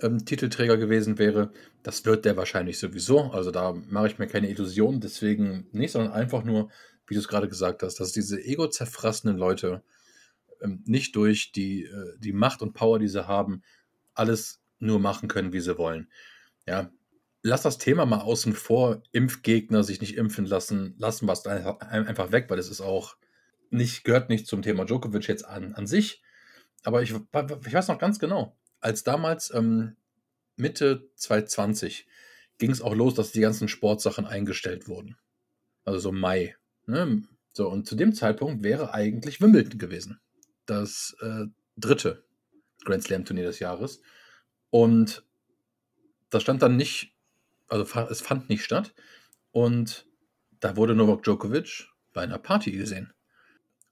ähm, 0.00 0.24
Titelträger 0.24 0.76
gewesen 0.76 1.18
wäre. 1.18 1.52
Das 1.82 2.04
wird 2.04 2.24
der 2.24 2.36
wahrscheinlich 2.36 2.78
sowieso. 2.78 3.30
Also 3.32 3.50
da 3.50 3.72
mache 3.72 4.08
ich 4.08 4.18
mir 4.18 4.26
keine 4.26 4.50
Illusionen. 4.50 5.00
Deswegen 5.00 5.66
nicht, 5.72 5.92
sondern 5.92 6.12
einfach 6.12 6.44
nur, 6.44 6.70
wie 7.06 7.14
du 7.14 7.20
es 7.20 7.28
gerade 7.28 7.48
gesagt 7.48 7.82
hast, 7.82 8.00
dass 8.00 8.12
diese 8.12 8.40
ego-zerfrassenen 8.40 9.36
Leute 9.36 9.82
ähm, 10.60 10.82
nicht 10.86 11.16
durch 11.16 11.52
die, 11.52 11.84
äh, 11.84 12.18
die 12.18 12.32
Macht 12.32 12.62
und 12.62 12.72
Power, 12.72 12.98
die 12.98 13.08
sie 13.08 13.26
haben, 13.26 13.62
alles 14.14 14.60
nur 14.78 14.98
machen 14.98 15.28
können, 15.28 15.52
wie 15.52 15.60
sie 15.60 15.78
wollen. 15.78 16.08
Ja, 16.66 16.90
lass 17.42 17.62
das 17.62 17.78
Thema 17.78 18.06
mal 18.06 18.20
außen 18.20 18.52
vor. 18.54 19.02
Impfgegner 19.12 19.82
sich 19.82 20.00
nicht 20.00 20.16
impfen 20.16 20.46
lassen, 20.46 20.94
lassen 20.98 21.28
es 21.28 21.46
einfach 21.46 22.32
weg, 22.32 22.46
weil 22.48 22.58
es 22.58 22.70
ist 22.70 22.80
auch 22.80 23.16
nicht, 23.70 24.04
gehört 24.04 24.28
nicht 24.28 24.46
zum 24.46 24.62
Thema 24.62 24.84
Djokovic 24.84 25.28
jetzt 25.28 25.44
an, 25.44 25.74
an 25.74 25.86
sich. 25.86 26.22
Aber 26.82 27.02
ich, 27.02 27.10
ich 27.12 27.74
weiß 27.74 27.88
noch 27.88 27.98
ganz 27.98 28.18
genau, 28.18 28.56
als 28.86 29.02
damals 29.02 29.52
ähm, 29.52 29.96
Mitte 30.54 31.10
2020 31.16 32.06
ging 32.58 32.70
es 32.70 32.80
auch 32.80 32.94
los, 32.94 33.14
dass 33.14 33.32
die 33.32 33.40
ganzen 33.40 33.66
Sportsachen 33.66 34.26
eingestellt 34.26 34.86
wurden. 34.86 35.16
Also 35.84 35.98
so 35.98 36.12
Mai. 36.12 36.54
Ne? 36.86 37.24
So, 37.52 37.68
und 37.68 37.88
zu 37.88 37.96
dem 37.96 38.14
Zeitpunkt 38.14 38.62
wäre 38.62 38.94
eigentlich 38.94 39.40
Wimbledon 39.40 39.80
gewesen. 39.80 40.20
Das 40.66 41.16
äh, 41.20 41.46
dritte 41.76 42.22
Grand 42.84 43.02
Slam 43.02 43.24
Turnier 43.24 43.46
des 43.46 43.58
Jahres. 43.58 44.02
Und 44.70 45.24
das 46.30 46.42
stand 46.42 46.62
dann 46.62 46.76
nicht, 46.76 47.12
also 47.66 47.82
es 48.08 48.20
fand 48.20 48.48
nicht 48.48 48.62
statt. 48.62 48.94
Und 49.50 50.06
da 50.60 50.76
wurde 50.76 50.94
Novak 50.94 51.24
Djokovic 51.24 51.88
bei 52.12 52.22
einer 52.22 52.38
Party 52.38 52.70
gesehen. 52.70 53.12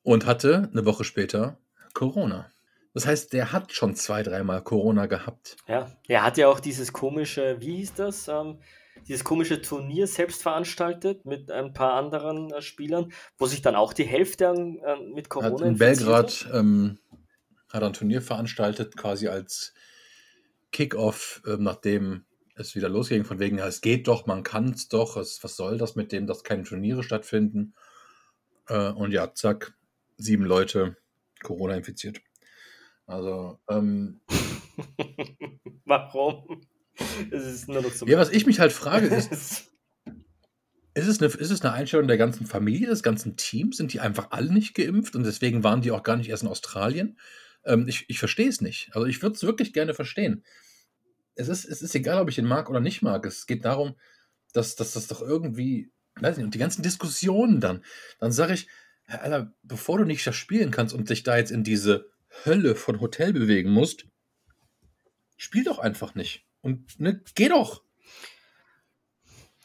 Und 0.04 0.24
hatte 0.24 0.70
eine 0.70 0.86
Woche 0.86 1.02
später 1.02 1.58
Corona. 1.94 2.53
Das 2.94 3.06
heißt, 3.06 3.32
der 3.32 3.52
hat 3.52 3.72
schon 3.72 3.96
zwei, 3.96 4.22
dreimal 4.22 4.62
Corona 4.62 5.06
gehabt. 5.06 5.56
Ja, 5.66 5.90
er 6.06 6.22
hat 6.22 6.38
ja 6.38 6.48
auch 6.48 6.60
dieses 6.60 6.92
komische, 6.92 7.56
wie 7.60 7.76
hieß 7.76 7.94
das? 7.94 8.28
Ähm, 8.28 8.60
dieses 9.08 9.24
komische 9.24 9.60
Turnier 9.60 10.06
selbst 10.06 10.42
veranstaltet 10.42 11.26
mit 11.26 11.50
ein 11.50 11.72
paar 11.74 11.94
anderen 11.94 12.52
äh, 12.52 12.62
Spielern, 12.62 13.12
wo 13.36 13.46
sich 13.46 13.62
dann 13.62 13.74
auch 13.74 13.92
die 13.92 14.04
Hälfte 14.04 14.48
an, 14.48 14.78
äh, 14.78 14.96
mit 15.12 15.28
Corona 15.28 15.52
hat 15.52 15.60
in 15.60 15.76
Belgrad 15.76 16.48
ähm, 16.52 16.98
hat 17.68 17.82
er 17.82 17.88
ein 17.88 17.92
Turnier 17.92 18.22
veranstaltet, 18.22 18.96
quasi 18.96 19.26
als 19.26 19.74
Kickoff, 20.70 21.42
äh, 21.44 21.56
nachdem 21.58 22.24
es 22.54 22.76
wieder 22.76 22.88
losging, 22.88 23.24
von 23.24 23.40
wegen, 23.40 23.58
es 23.58 23.80
geht 23.80 24.06
doch, 24.06 24.26
man 24.26 24.44
kann 24.44 24.70
es 24.70 24.88
doch, 24.88 25.16
es, 25.16 25.42
was 25.42 25.56
soll 25.56 25.76
das 25.76 25.96
mit 25.96 26.12
dem, 26.12 26.28
dass 26.28 26.44
keine 26.44 26.62
Turniere 26.62 27.02
stattfinden? 27.02 27.74
Äh, 28.68 28.90
und 28.90 29.10
ja, 29.10 29.34
zack, 29.34 29.74
sieben 30.16 30.44
Leute 30.44 30.96
Corona 31.42 31.74
infiziert. 31.74 32.20
Also, 33.06 33.58
ähm, 33.68 34.20
Warum? 35.84 36.62
Es 37.30 37.44
ist 37.44 37.68
nur 37.68 37.82
noch 37.82 37.92
so. 37.92 38.06
Ja, 38.06 38.18
was 38.18 38.30
ich 38.30 38.46
mich 38.46 38.60
halt 38.60 38.72
frage, 38.72 39.06
ist, 39.06 39.32
ist, 40.94 41.08
es 41.08 41.20
eine, 41.20 41.32
ist 41.32 41.50
es 41.50 41.62
eine 41.62 41.72
Einstellung 41.72 42.08
der 42.08 42.16
ganzen 42.16 42.46
Familie, 42.46 42.88
des 42.88 43.02
ganzen 43.02 43.36
Teams? 43.36 43.76
Sind 43.76 43.92
die 43.92 44.00
einfach 44.00 44.30
alle 44.30 44.52
nicht 44.52 44.74
geimpft 44.74 45.16
und 45.16 45.24
deswegen 45.24 45.64
waren 45.64 45.82
die 45.82 45.90
auch 45.90 46.02
gar 46.02 46.16
nicht 46.16 46.28
erst 46.28 46.42
in 46.42 46.48
Australien? 46.48 47.18
Ähm, 47.64 47.86
ich 47.88 48.04
ich 48.08 48.18
verstehe 48.18 48.48
es 48.48 48.60
nicht. 48.60 48.90
Also, 48.94 49.06
ich 49.06 49.22
würde 49.22 49.36
es 49.36 49.42
wirklich 49.42 49.72
gerne 49.72 49.94
verstehen. 49.94 50.44
Es 51.34 51.48
ist, 51.48 51.64
es 51.64 51.82
ist 51.82 51.94
egal, 51.94 52.22
ob 52.22 52.30
ich 52.30 52.38
ihn 52.38 52.46
mag 52.46 52.70
oder 52.70 52.80
nicht 52.80 53.02
mag. 53.02 53.26
Es 53.26 53.46
geht 53.46 53.64
darum, 53.64 53.96
dass, 54.52 54.76
dass 54.76 54.92
das 54.92 55.08
doch 55.08 55.20
irgendwie, 55.20 55.90
weiß 56.20 56.36
nicht, 56.36 56.44
und 56.44 56.54
die 56.54 56.60
ganzen 56.60 56.82
Diskussionen 56.82 57.60
dann, 57.60 57.84
dann 58.20 58.30
sage 58.30 58.54
ich, 58.54 58.68
Alter, 59.06 59.52
bevor 59.62 59.98
du 59.98 60.04
nicht 60.04 60.26
das 60.26 60.36
spielen 60.36 60.70
kannst 60.70 60.94
und 60.94 61.10
dich 61.10 61.24
da 61.24 61.36
jetzt 61.36 61.50
in 61.50 61.64
diese 61.64 62.13
Hölle 62.44 62.74
von 62.74 63.00
Hotel 63.00 63.32
bewegen 63.32 63.70
musst, 63.70 64.06
spiel 65.36 65.64
doch 65.64 65.78
einfach 65.78 66.14
nicht. 66.14 66.46
Und 66.60 66.98
ne, 66.98 67.22
geh 67.34 67.48
doch. 67.48 67.82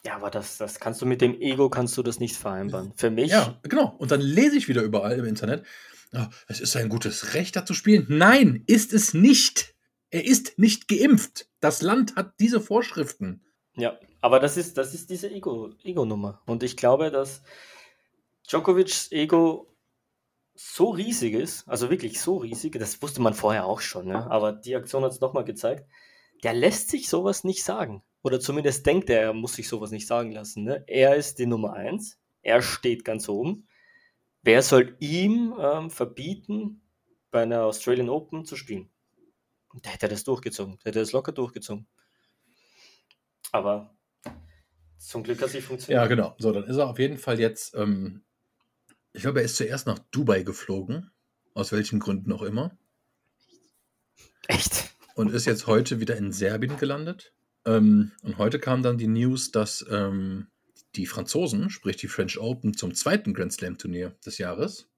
Ja, 0.06 0.16
aber 0.16 0.30
das, 0.30 0.58
das 0.58 0.80
kannst 0.80 1.02
du 1.02 1.06
mit 1.06 1.22
dem 1.22 1.40
Ego 1.40 1.70
kannst 1.70 1.98
du 1.98 2.04
das 2.04 2.20
nicht 2.20 2.36
vereinbaren. 2.36 2.94
Für 2.96 3.10
mich. 3.10 3.32
Ja, 3.32 3.60
genau. 3.64 3.96
Und 3.98 4.12
dann 4.12 4.22
lese 4.22 4.58
ich 4.58 4.68
wieder 4.68 4.82
überall 4.82 5.18
im 5.20 5.26
Internet. 5.26 5.66
Oh, 6.14 6.26
es 6.48 6.60
ist 6.60 6.76
ein 6.76 6.90
gutes 6.90 7.34
Recht, 7.34 7.56
da 7.56 7.66
zu 7.66 7.74
spielen. 7.74 8.06
Nein, 8.10 8.64
ist 8.66 8.94
es 8.94 9.14
nicht. 9.14 9.76
Er 10.10 10.26
ist 10.26 10.58
nicht 10.58 10.88
geimpft. 10.88 11.50
Das 11.60 11.82
Land 11.82 12.16
hat 12.16 12.40
diese 12.40 12.62
Vorschriften. 12.62 13.44
Ja, 13.76 14.00
aber 14.22 14.40
das 14.40 14.58
ist, 14.58 14.78
das 14.78 14.94
ist 14.94 15.10
diese 15.10 15.30
Ego-Nummer. 15.30 16.42
Ego 16.42 16.52
Und 16.52 16.64
ich 16.64 16.78
glaube, 16.78 17.12
dass 17.12 17.44
Djokovic's 18.48 19.12
Ego 19.12 19.68
so 20.62 20.90
riesig 20.90 21.34
ist, 21.36 21.66
also 21.70 21.90
wirklich 21.90 22.20
so 22.20 22.38
riesig, 22.38 22.74
das 22.78 23.02
wusste 23.02 23.22
man 23.22 23.34
vorher 23.34 23.66
auch 23.66 23.80
schon, 23.80 24.08
ne? 24.08 24.30
aber 24.30 24.52
die 24.52 24.76
Aktion 24.76 25.06
hat 25.06 25.14
es 25.14 25.22
nochmal 25.22 25.46
gezeigt, 25.46 25.90
der 26.44 26.54
lässt 26.54 26.90
sich 26.90 27.08
sowas 27.08 27.46
nicht 27.46 27.64
sagen. 27.64 28.04
Oder 28.24 28.42
zumindest 28.42 28.86
denkt 28.86 29.10
er, 29.10 29.22
er 29.22 29.34
muss 29.34 29.54
sich 29.54 29.70
sowas 29.70 29.92
nicht 29.92 30.06
sagen 30.06 30.34
lassen. 30.34 30.66
Ne? 30.66 30.84
Er 30.88 31.16
ist 31.16 31.40
die 31.40 31.46
Nummer 31.46 31.74
eins, 31.74 32.20
er 32.42 32.62
steht 32.62 33.06
ganz 33.06 33.30
oben. 33.30 33.70
Wer 34.42 34.62
soll 34.62 34.98
ihm 35.00 35.56
ähm, 35.58 35.90
verbieten, 35.90 36.82
bei 37.32 37.44
einer 37.44 37.64
Australian 37.64 38.10
Open 38.10 38.44
zu 38.44 38.58
spielen. 38.58 38.90
Der 39.86 39.94
hätte 39.94 40.10
das 40.10 40.26
durchgezogen, 40.26 40.78
der 40.80 40.90
hätte 40.90 41.00
das 41.00 41.14
locker 41.14 41.32
durchgezogen. 41.32 41.88
Aber 43.54 43.96
zum 44.98 45.24
Glück 45.24 45.40
hat 45.40 45.48
es 45.48 45.54
nicht 45.54 45.68
funktioniert. 45.68 46.02
Ja, 46.02 46.08
genau. 46.08 46.36
So, 46.38 46.52
dann 46.52 46.66
ist 46.66 46.76
er 46.76 46.90
auf 46.90 47.00
jeden 47.00 47.18
Fall 47.18 47.40
jetzt, 47.40 47.76
ähm, 47.76 48.24
ich 49.14 49.22
glaube, 49.22 49.40
er 49.40 49.46
ist 49.46 49.58
zuerst 49.58 49.88
nach 49.88 50.00
Dubai 50.12 50.44
geflogen, 50.44 51.12
aus 51.54 51.72
welchen 51.72 52.00
Gründen 52.00 52.32
auch 52.32 52.44
immer. 52.44 52.78
Echt? 54.48 54.90
Und 55.16 55.32
ist 55.32 55.46
jetzt 55.46 55.68
heute 55.68 56.00
wieder 56.00 56.16
in 56.16 56.32
Serbien 56.32 56.78
gelandet. 56.78 57.34
Ähm, 57.66 58.12
und 58.24 58.38
heute 58.38 58.60
kam 58.60 58.84
dann 58.84 58.98
die 58.98 59.08
News, 59.08 59.52
dass 59.52 59.86
ähm, 59.90 60.48
die 60.96 61.06
Franzosen, 61.06 61.70
sprich 61.70 61.98
die 61.98 62.08
French 62.08 62.40
Open, 62.40 62.76
zum 62.76 62.96
zweiten 62.96 63.34
Grand 63.34 63.54
Slam 63.54 63.78
Turnier 63.78 64.16
des 64.26 64.38
Jahres 64.38 64.90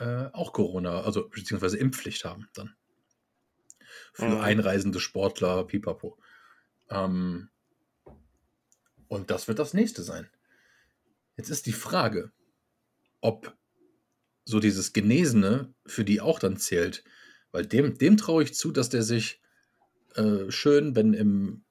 äh, 0.00 0.30
auch 0.32 0.52
Corona, 0.52 1.02
also 1.02 1.28
beziehungsweise 1.28 1.78
Impfpflicht 1.78 2.24
haben 2.24 2.48
dann. 2.54 2.74
Für 4.12 4.26
mhm. 4.26 4.40
einreisende 4.40 4.98
Sportler, 4.98 5.64
pipapo. 5.64 6.18
Ähm, 6.88 7.50
und 9.08 9.30
das 9.30 9.46
wird 9.46 9.58
das 9.58 9.74
nächste 9.74 10.02
sein. 10.02 10.28
Jetzt 11.36 11.50
ist 11.50 11.66
die 11.66 11.72
Frage, 11.72 12.32
ob 13.20 13.56
so 14.44 14.60
dieses 14.60 14.92
Genesene 14.92 15.72
für 15.86 16.04
die 16.04 16.20
auch 16.20 16.38
dann 16.38 16.56
zählt. 16.56 17.04
Weil 17.52 17.66
dem, 17.66 17.98
dem 17.98 18.16
traue 18.16 18.42
ich 18.42 18.54
zu, 18.54 18.72
dass 18.72 18.88
der 18.88 19.02
sich 19.02 19.40
äh, 20.14 20.50
schön, 20.50 20.94
wenn 20.96 21.14
im, 21.14 21.64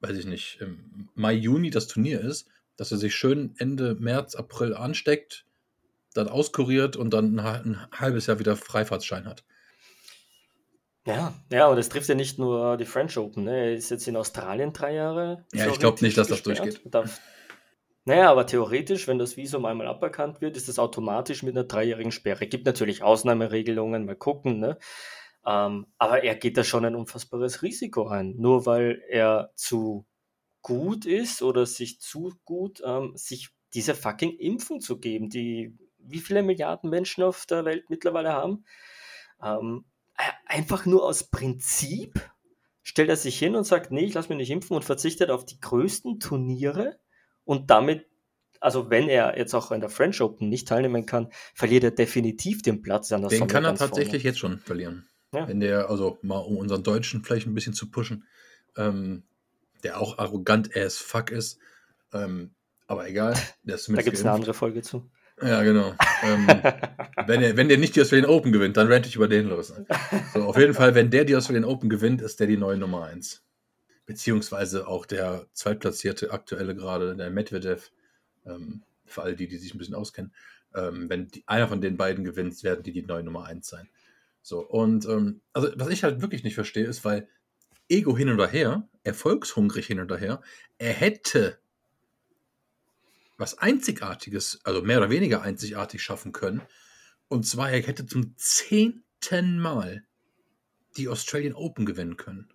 weiß 0.00 0.16
ich 0.16 0.26
nicht, 0.26 0.58
im 0.60 1.08
Mai, 1.14 1.34
Juni 1.34 1.70
das 1.70 1.86
Turnier 1.86 2.20
ist, 2.20 2.48
dass 2.76 2.92
er 2.92 2.98
sich 2.98 3.14
schön 3.14 3.54
Ende 3.58 3.94
März, 3.96 4.34
April 4.34 4.74
ansteckt, 4.74 5.44
dann 6.14 6.28
auskuriert 6.28 6.96
und 6.96 7.12
dann 7.12 7.38
ein, 7.38 7.90
halbes 7.92 8.26
Jahr 8.26 8.38
wieder 8.38 8.56
Freifahrtschein 8.56 9.26
hat. 9.26 9.44
Ja, 11.06 11.34
ja, 11.50 11.68
und 11.68 11.78
es 11.78 11.88
trifft 11.88 12.08
ja 12.08 12.14
nicht 12.14 12.38
nur 12.38 12.76
die 12.76 12.84
French 12.84 13.16
Open. 13.16 13.44
Ne? 13.44 13.56
Er 13.56 13.74
ist 13.74 13.90
jetzt 13.90 14.06
in 14.06 14.16
Australien 14.16 14.72
drei 14.72 14.94
Jahre. 14.94 15.44
Ja, 15.54 15.68
ich 15.68 15.78
glaube 15.78 16.04
nicht, 16.04 16.18
dass 16.18 16.28
das 16.28 16.42
durchgeht. 16.42 16.80
Darf, 16.84 17.20
naja, 18.08 18.30
aber 18.30 18.46
theoretisch, 18.46 19.06
wenn 19.06 19.18
das 19.18 19.36
Visum 19.36 19.66
einmal 19.66 19.86
aberkannt 19.86 20.40
wird, 20.40 20.56
ist 20.56 20.66
das 20.66 20.78
automatisch 20.78 21.42
mit 21.42 21.54
einer 21.54 21.66
dreijährigen 21.66 22.10
Sperre. 22.10 22.46
Gibt 22.46 22.64
natürlich 22.64 23.02
Ausnahmeregelungen, 23.02 24.06
mal 24.06 24.16
gucken. 24.16 24.58
Ne? 24.58 24.78
Ähm, 25.46 25.86
aber 25.98 26.24
er 26.24 26.34
geht 26.34 26.56
da 26.56 26.64
schon 26.64 26.86
ein 26.86 26.96
unfassbares 26.96 27.60
Risiko 27.60 28.08
ein. 28.08 28.34
Nur 28.38 28.64
weil 28.64 29.02
er 29.10 29.52
zu 29.56 30.06
gut 30.62 31.04
ist 31.04 31.42
oder 31.42 31.66
sich 31.66 32.00
zu 32.00 32.32
gut, 32.46 32.82
ähm, 32.82 33.12
sich 33.14 33.50
diese 33.74 33.94
fucking 33.94 34.38
Impfung 34.38 34.80
zu 34.80 34.98
geben, 34.98 35.28
die 35.28 35.76
wie 35.98 36.20
viele 36.20 36.42
Milliarden 36.42 36.88
Menschen 36.88 37.22
auf 37.22 37.44
der 37.44 37.66
Welt 37.66 37.90
mittlerweile 37.90 38.32
haben. 38.32 38.64
Ähm, 39.42 39.84
einfach 40.46 40.86
nur 40.86 41.04
aus 41.04 41.24
Prinzip 41.24 42.18
stellt 42.82 43.10
er 43.10 43.16
sich 43.16 43.38
hin 43.38 43.54
und 43.54 43.64
sagt, 43.64 43.90
nee, 43.90 44.06
ich 44.06 44.14
lasse 44.14 44.30
mich 44.30 44.38
nicht 44.38 44.50
impfen 44.50 44.74
und 44.74 44.86
verzichtet 44.86 45.28
auf 45.28 45.44
die 45.44 45.60
größten 45.60 46.20
Turniere 46.20 46.98
und 47.48 47.70
damit, 47.70 48.04
also 48.60 48.90
wenn 48.90 49.08
er 49.08 49.38
jetzt 49.38 49.54
auch 49.54 49.72
in 49.72 49.80
der 49.80 49.88
French 49.88 50.20
Open 50.20 50.50
nicht 50.50 50.68
teilnehmen 50.68 51.06
kann, 51.06 51.30
verliert 51.54 51.82
er 51.82 51.92
definitiv 51.92 52.60
den 52.60 52.82
Platz 52.82 53.10
an 53.10 53.22
der 53.22 53.30
Den 53.30 53.38
Sonne 53.38 53.50
kann 53.50 53.64
er 53.64 53.74
tatsächlich 53.74 54.20
vorne. 54.22 54.28
jetzt 54.28 54.38
schon 54.38 54.58
verlieren. 54.58 55.08
Ja. 55.32 55.48
Wenn 55.48 55.60
der, 55.60 55.88
also 55.88 56.18
mal 56.20 56.40
um 56.40 56.58
unseren 56.58 56.82
Deutschen 56.82 57.24
vielleicht 57.24 57.46
ein 57.46 57.54
bisschen 57.54 57.72
zu 57.72 57.90
pushen, 57.90 58.26
ähm, 58.76 59.22
der 59.82 59.98
auch 59.98 60.18
arrogant 60.18 60.76
as 60.76 60.98
fuck 60.98 61.30
ist, 61.30 61.58
ähm, 62.12 62.50
aber 62.86 63.08
egal. 63.08 63.32
da 63.64 63.76
gibt 64.02 64.18
es 64.18 64.20
eine 64.20 64.32
andere 64.32 64.52
Folge 64.52 64.82
zu. 64.82 65.10
Ja, 65.40 65.62
genau. 65.62 65.94
ähm, 66.22 66.46
wenn, 67.26 67.42
er, 67.42 67.56
wenn 67.56 67.70
der 67.70 67.78
nicht 67.78 67.96
die 67.96 68.02
Australian 68.02 68.28
Open 68.28 68.52
gewinnt, 68.52 68.76
dann 68.76 68.88
rente 68.88 69.08
ich 69.08 69.16
über 69.16 69.28
den 69.28 69.48
los. 69.48 69.72
So, 70.34 70.42
auf 70.42 70.58
jeden 70.58 70.74
Fall, 70.74 70.94
wenn 70.94 71.10
der 71.10 71.24
die 71.24 71.34
Australian 71.34 71.64
Open 71.64 71.88
gewinnt, 71.88 72.20
ist 72.20 72.40
der 72.40 72.46
die 72.46 72.58
neue 72.58 72.76
Nummer 72.76 73.06
1. 73.06 73.42
Beziehungsweise 74.08 74.88
auch 74.88 75.04
der 75.04 75.46
zweitplatzierte 75.52 76.32
aktuelle 76.32 76.74
gerade, 76.74 77.14
der 77.14 77.28
Medvedev, 77.28 77.90
ähm, 78.46 78.82
für 79.04 79.20
all 79.20 79.36
die, 79.36 79.48
die 79.48 79.58
sich 79.58 79.74
ein 79.74 79.78
bisschen 79.78 79.94
auskennen. 79.94 80.32
Ähm, 80.74 81.10
wenn 81.10 81.28
die, 81.28 81.44
einer 81.46 81.68
von 81.68 81.82
den 81.82 81.98
beiden 81.98 82.24
gewinnt, 82.24 82.62
werden 82.62 82.82
die 82.82 82.92
die 82.92 83.02
neue 83.02 83.22
Nummer 83.22 83.44
1 83.44 83.68
sein. 83.68 83.86
So, 84.40 84.60
und 84.66 85.04
ähm, 85.04 85.42
also 85.52 85.68
was 85.74 85.90
ich 85.90 86.04
halt 86.04 86.22
wirklich 86.22 86.42
nicht 86.42 86.54
verstehe, 86.54 86.86
ist, 86.86 87.04
weil 87.04 87.28
Ego 87.90 88.16
hin 88.16 88.30
und 88.30 88.40
her, 88.50 88.88
erfolgshungrig 89.02 89.86
hin 89.86 90.00
und 90.00 90.10
her, 90.18 90.40
er 90.78 90.92
hätte 90.94 91.58
was 93.36 93.58
Einzigartiges, 93.58 94.60
also 94.64 94.80
mehr 94.80 94.96
oder 94.96 95.10
weniger 95.10 95.42
einzigartig 95.42 96.02
schaffen 96.02 96.32
können. 96.32 96.62
Und 97.28 97.46
zwar, 97.46 97.72
er 97.72 97.82
hätte 97.82 98.06
zum 98.06 98.34
zehnten 98.38 99.58
Mal 99.58 100.06
die 100.96 101.08
Australian 101.08 101.52
Open 101.52 101.84
gewinnen 101.84 102.16
können. 102.16 102.48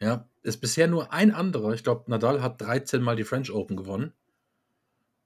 Ja, 0.00 0.28
ist 0.46 0.60
bisher 0.60 0.86
nur 0.86 1.12
ein 1.12 1.32
anderer, 1.32 1.74
ich 1.74 1.82
glaube, 1.82 2.10
Nadal 2.10 2.40
hat 2.40 2.60
13 2.60 3.02
Mal 3.02 3.16
die 3.16 3.24
French 3.24 3.50
Open 3.50 3.76
gewonnen, 3.76 4.12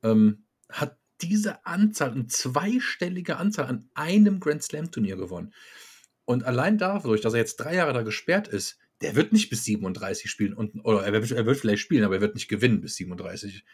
ähm, 0.03 0.47
hat 0.71 0.97
diese 1.21 1.67
Anzahl, 1.67 2.13
eine 2.13 2.27
zweistellige 2.27 3.37
Anzahl 3.37 3.67
an 3.67 3.91
einem 3.95 4.41
Grand 4.41 4.63
Slam 4.63 4.91
Turnier 4.91 5.17
gewonnen. 5.17 5.53
Und 6.25 6.45
allein 6.45 6.79
dadurch, 6.79 7.21
dass 7.21 7.35
er 7.35 7.41
jetzt 7.41 7.57
drei 7.57 7.75
Jahre 7.75 7.93
da 7.93 8.03
gesperrt 8.03 8.49
ist, 8.49 8.79
der 9.03 9.15
wird 9.15 9.33
nicht 9.33 9.51
bis 9.51 9.65
37 9.65 10.31
spielen 10.31 10.55
und, 10.55 10.81
oder 10.85 11.05
er 11.05 11.13
wird, 11.13 11.31
er 11.31 11.45
wird 11.45 11.59
vielleicht 11.59 11.83
spielen, 11.83 12.05
aber 12.05 12.17
er 12.17 12.21
wird 12.21 12.35
nicht 12.35 12.49
gewinnen 12.49 12.81
bis 12.81 12.97
37 12.97 13.65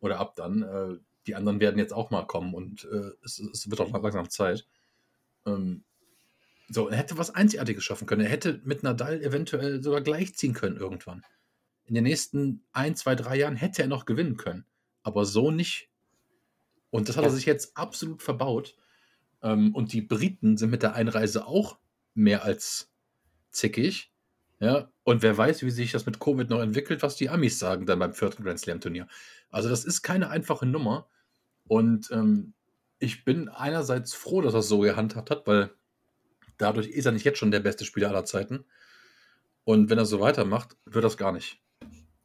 oder 0.00 0.18
ab 0.18 0.34
dann. 0.34 0.62
Äh, 0.62 0.98
die 1.26 1.36
anderen 1.36 1.60
werden 1.60 1.78
jetzt 1.78 1.92
auch 1.92 2.10
mal 2.10 2.26
kommen 2.26 2.52
und 2.52 2.84
äh, 2.84 3.12
es, 3.24 3.38
es, 3.38 3.70
wird 3.70 3.80
auch 3.80 3.92
langsam 3.92 4.28
Zeit. 4.28 4.66
Ähm, 5.46 5.84
so, 6.68 6.88
er 6.88 6.96
hätte 6.96 7.18
was 7.18 7.34
Einzigartiges 7.34 7.84
schaffen 7.84 8.06
können. 8.06 8.22
Er 8.22 8.30
hätte 8.30 8.60
mit 8.64 8.82
Nadal 8.82 9.20
eventuell 9.22 9.82
sogar 9.82 10.00
gleichziehen 10.00 10.54
können 10.54 10.76
irgendwann. 10.76 11.22
In 11.84 11.94
den 11.94 12.04
nächsten 12.04 12.64
ein, 12.72 12.96
zwei, 12.96 13.14
drei 13.14 13.36
Jahren 13.36 13.56
hätte 13.56 13.82
er 13.82 13.88
noch 13.88 14.06
gewinnen 14.06 14.36
können. 14.36 14.64
Aber 15.02 15.26
so 15.26 15.50
nicht. 15.50 15.90
Und 16.90 17.08
das 17.08 17.16
hat 17.16 17.24
er 17.24 17.30
sich 17.30 17.44
jetzt 17.44 17.76
absolut 17.76 18.22
verbaut. 18.22 18.76
Ähm, 19.42 19.74
und 19.74 19.92
die 19.92 20.00
Briten 20.00 20.56
sind 20.56 20.70
mit 20.70 20.82
der 20.82 20.94
Einreise 20.94 21.46
auch 21.46 21.78
mehr 22.14 22.44
als 22.44 22.90
zickig. 23.50 24.10
Ja, 24.60 24.90
und 25.02 25.22
wer 25.22 25.36
weiß, 25.36 25.62
wie 25.62 25.70
sich 25.70 25.92
das 25.92 26.06
mit 26.06 26.20
Covid 26.20 26.48
noch 26.48 26.60
entwickelt, 26.60 27.02
was 27.02 27.16
die 27.16 27.28
Amis 27.28 27.58
sagen 27.58 27.84
dann 27.84 27.98
beim 27.98 28.14
vierten 28.14 28.44
Grand 28.44 28.60
Slam 28.60 28.80
Turnier. 28.80 29.06
Also 29.50 29.68
das 29.68 29.84
ist 29.84 30.02
keine 30.02 30.30
einfache 30.30 30.64
Nummer. 30.64 31.08
Und 31.66 32.10
ähm, 32.10 32.54
ich 32.98 33.24
bin 33.24 33.48
einerseits 33.48 34.14
froh, 34.14 34.40
dass 34.40 34.54
er 34.54 34.60
es 34.60 34.68
so 34.68 34.78
gehandhabt 34.80 35.30
hat, 35.30 35.46
weil 35.46 35.74
dadurch 36.64 36.88
ist 36.88 37.04
er 37.04 37.12
nicht 37.12 37.24
jetzt 37.24 37.38
schon 37.38 37.50
der 37.50 37.60
beste 37.60 37.84
Spieler 37.84 38.08
aller 38.08 38.24
Zeiten. 38.24 38.64
Und 39.64 39.90
wenn 39.90 39.98
er 39.98 40.06
so 40.06 40.20
weitermacht, 40.20 40.76
wird 40.86 41.04
das 41.04 41.16
gar 41.16 41.30
nicht. 41.30 41.60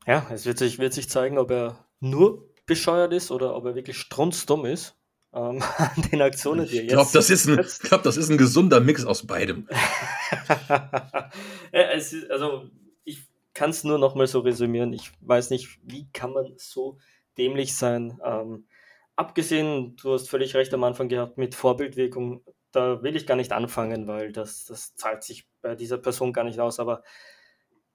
Ja, 0.08 0.26
es 0.34 0.46
wird 0.46 0.58
sich, 0.58 0.80
wird 0.80 0.94
sich 0.94 1.10
zeigen, 1.10 1.38
ob 1.38 1.52
er 1.52 1.86
nur 2.00 2.50
bescheuert 2.66 3.14
ist 3.14 3.32
oder 3.32 3.56
ob 3.56 3.66
er 3.66 3.76
wirklich 3.76 3.98
strunzdumm 3.98 4.66
ist 4.66 4.96
ähm, 5.34 5.62
an 5.78 6.02
den 6.12 6.22
Aktionen, 6.22 6.68
die 6.68 6.78
er 6.78 6.84
jetzt. 6.84 6.94
Glaub, 6.94 7.12
das 7.12 7.30
ist 7.30 7.48
ein, 7.48 7.60
ich 7.60 7.80
glaube, 7.80 8.04
das 8.04 8.18
ist 8.18 8.30
ein 8.30 8.38
gesunder 8.38 8.80
Mix 8.80 9.06
aus 9.06 9.28
beidem. 9.28 9.68
ja, 10.70 11.82
ist, 11.96 12.30
also, 12.32 12.70
ich 13.04 13.24
kann 13.54 13.72
es 13.72 13.84
nur 13.84 13.98
noch 13.98 14.16
mal 14.16 14.28
so 14.28 14.40
resümieren. 14.40 14.94
Ich 14.94 15.12
weiß 15.22 15.50
nicht, 15.50 15.80
wie 15.84 16.08
kann 16.14 16.32
man 16.32 16.54
so 16.58 16.98
dämlich 17.38 17.76
sein. 17.76 18.20
Ähm, 18.24 18.68
abgesehen, 19.16 19.96
du 19.98 20.14
hast 20.14 20.30
völlig 20.30 20.56
recht 20.56 20.74
am 20.74 20.84
Anfang 20.84 21.10
gehabt 21.10 21.38
mit 21.38 21.56
Vorbildwirkung. 21.56 22.42
Da 22.72 23.02
will 23.04 23.16
ich 23.16 23.26
gar 23.26 23.36
nicht 23.36 23.52
anfangen, 23.52 24.08
weil 24.08 24.32
das, 24.32 24.66
das 24.66 24.96
zahlt 24.96 25.24
sich 25.24 25.48
bei 25.62 25.76
dieser 25.76 25.98
Person 25.98 26.34
gar 26.34 26.44
nicht 26.44 26.60
aus. 26.60 26.80
Aber 26.80 27.04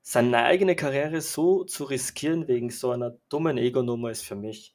seine 0.03 0.45
eigene 0.45 0.77
Karriere 0.77 1.21
so 1.21 1.65
zu 1.65 1.85
riskieren 1.85 2.49
wegen 2.49 2.71
so 2.71 2.91
einer 2.91 3.17
dummen 3.29 3.57
Ego-Nummer 3.57 4.11
ist 4.11 4.23
für 4.23 4.37
mich 4.37 4.75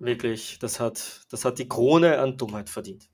Wirklich, 0.00 0.58
das 0.58 0.80
hat, 0.80 1.26
das 1.28 1.44
hat 1.44 1.58
die 1.58 1.68
Krone 1.68 2.18
an 2.18 2.38
Dummheit 2.38 2.70
verdient. 2.70 3.10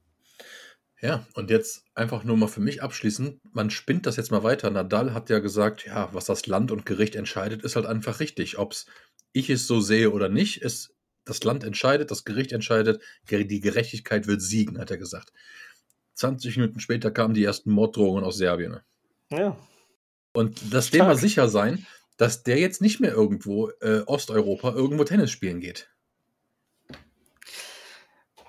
Ja, 1.00 1.26
und 1.34 1.50
jetzt 1.50 1.84
einfach 1.96 2.22
nur 2.22 2.36
mal 2.36 2.46
für 2.46 2.60
mich 2.60 2.80
abschließend, 2.80 3.40
man 3.52 3.70
spinnt 3.70 4.06
das 4.06 4.16
jetzt 4.16 4.30
mal 4.30 4.44
weiter. 4.44 4.70
Nadal 4.70 5.12
hat 5.12 5.28
ja 5.28 5.40
gesagt, 5.40 5.84
ja, 5.84 6.08
was 6.12 6.26
das 6.26 6.46
Land 6.46 6.70
und 6.70 6.86
Gericht 6.86 7.16
entscheidet, 7.16 7.62
ist 7.64 7.74
halt 7.74 7.86
einfach 7.86 8.20
richtig. 8.20 8.56
Ob 8.58 8.72
ich 9.32 9.50
es 9.50 9.66
so 9.66 9.80
sehe 9.80 10.12
oder 10.12 10.28
nicht, 10.28 10.62
ist 10.62 10.94
das 11.24 11.42
Land 11.42 11.64
entscheidet, 11.64 12.12
das 12.12 12.24
Gericht 12.24 12.52
entscheidet, 12.52 13.02
die 13.28 13.60
Gerechtigkeit 13.60 14.28
wird 14.28 14.40
siegen, 14.40 14.78
hat 14.78 14.92
er 14.92 14.96
gesagt. 14.96 15.32
20 16.16 16.56
Minuten 16.56 16.80
später 16.80 17.10
kamen 17.10 17.34
die 17.34 17.44
ersten 17.44 17.70
Morddrohungen 17.70 18.24
aus 18.24 18.36
Serbien. 18.36 18.80
Ja. 19.30 19.56
Und 20.32 20.74
das 20.74 20.90
Thema 20.90 21.14
sicher 21.16 21.48
sein, 21.48 21.86
dass 22.16 22.42
der 22.42 22.58
jetzt 22.58 22.82
nicht 22.82 23.00
mehr 23.00 23.12
irgendwo 23.12 23.70
äh, 23.80 24.02
Osteuropa 24.06 24.72
irgendwo 24.72 25.04
Tennis 25.04 25.30
spielen 25.30 25.60
geht. 25.60 25.90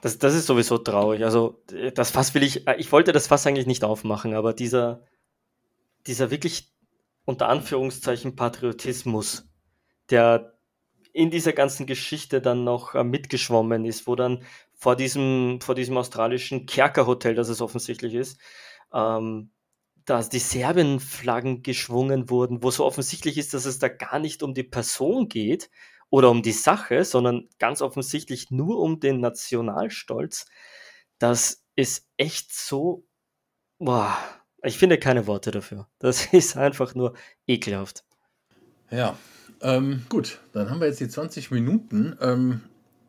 Das, 0.02 0.18
das 0.18 0.36
ist 0.36 0.46
sowieso 0.46 0.78
traurig. 0.78 1.24
Also, 1.24 1.64
das 1.94 2.12
Fass 2.12 2.34
will 2.34 2.44
ich, 2.44 2.68
ich 2.78 2.92
wollte 2.92 3.12
das 3.12 3.28
Fass 3.28 3.46
eigentlich 3.46 3.68
nicht 3.68 3.84
aufmachen, 3.84 4.34
aber 4.34 4.54
dieser, 4.54 5.04
dieser 6.06 6.32
wirklich 6.32 6.72
unter 7.26 7.50
Anführungszeichen 7.50 8.36
Patriotismus, 8.36 9.50
der 10.10 10.58
in 11.12 11.32
dieser 11.32 11.52
ganzen 11.52 11.88
Geschichte 11.88 12.42
dann 12.42 12.64
noch 12.64 12.96
äh, 12.96 13.04
mitgeschwommen 13.04 13.86
ist, 13.86 14.08
wo 14.08 14.16
dann 14.16 14.44
vor 14.78 14.96
diesem, 14.96 15.60
vor 15.60 15.76
diesem 15.76 15.98
australischen 15.98 16.66
Kerkerhotel, 16.66 17.36
das 17.36 17.50
es 17.50 17.62
offensichtlich 17.62 18.14
ist, 18.14 18.40
ähm, 18.94 19.52
dass 20.06 20.30
die 20.30 20.40
Serbien-Flaggen 20.40 21.64
geschwungen 21.64 22.30
wurden, 22.30 22.64
wo 22.64 22.72
so 22.72 22.86
offensichtlich 22.86 23.38
ist, 23.38 23.54
dass 23.54 23.66
es 23.66 23.80
da 23.80 23.90
gar 23.90 24.20
nicht 24.20 24.42
um 24.44 24.54
die 24.54 24.64
Person 24.64 25.28
geht 25.28 25.70
oder 26.10 26.30
um 26.30 26.44
die 26.44 26.54
Sache, 26.54 27.04
sondern 27.04 27.50
ganz 27.60 27.82
offensichtlich 27.82 28.50
nur 28.52 28.80
um 28.80 29.02
den 29.02 29.20
Nationalstolz. 29.20 30.46
Das 31.20 31.66
ist 31.76 32.08
echt 32.16 32.54
so, 32.54 33.06
boah, 33.80 34.18
ich 34.64 34.78
finde 34.78 34.98
keine 34.98 35.28
Worte 35.28 35.52
dafür. 35.52 35.90
Das 36.00 36.26
ist 36.34 36.56
einfach 36.56 36.96
nur 36.96 37.16
ekelhaft. 37.48 38.06
Ja, 38.92 39.18
ähm, 39.62 40.06
gut, 40.08 40.40
dann 40.54 40.70
haben 40.70 40.80
wir 40.80 40.88
jetzt 40.88 41.00
die 41.00 41.10
20 41.10 41.52
Minuten. 41.52 42.16
Ähm, 42.22 42.62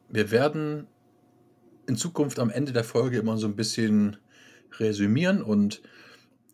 wir 0.08 0.30
werden 0.30 0.88
in 1.88 1.96
Zukunft 1.96 2.38
am 2.38 2.50
Ende 2.50 2.72
der 2.72 2.84
Folge 2.84 3.18
immer 3.18 3.38
so 3.38 3.46
ein 3.46 3.56
bisschen 3.56 4.18
resümieren 4.78 5.42
und 5.42 5.82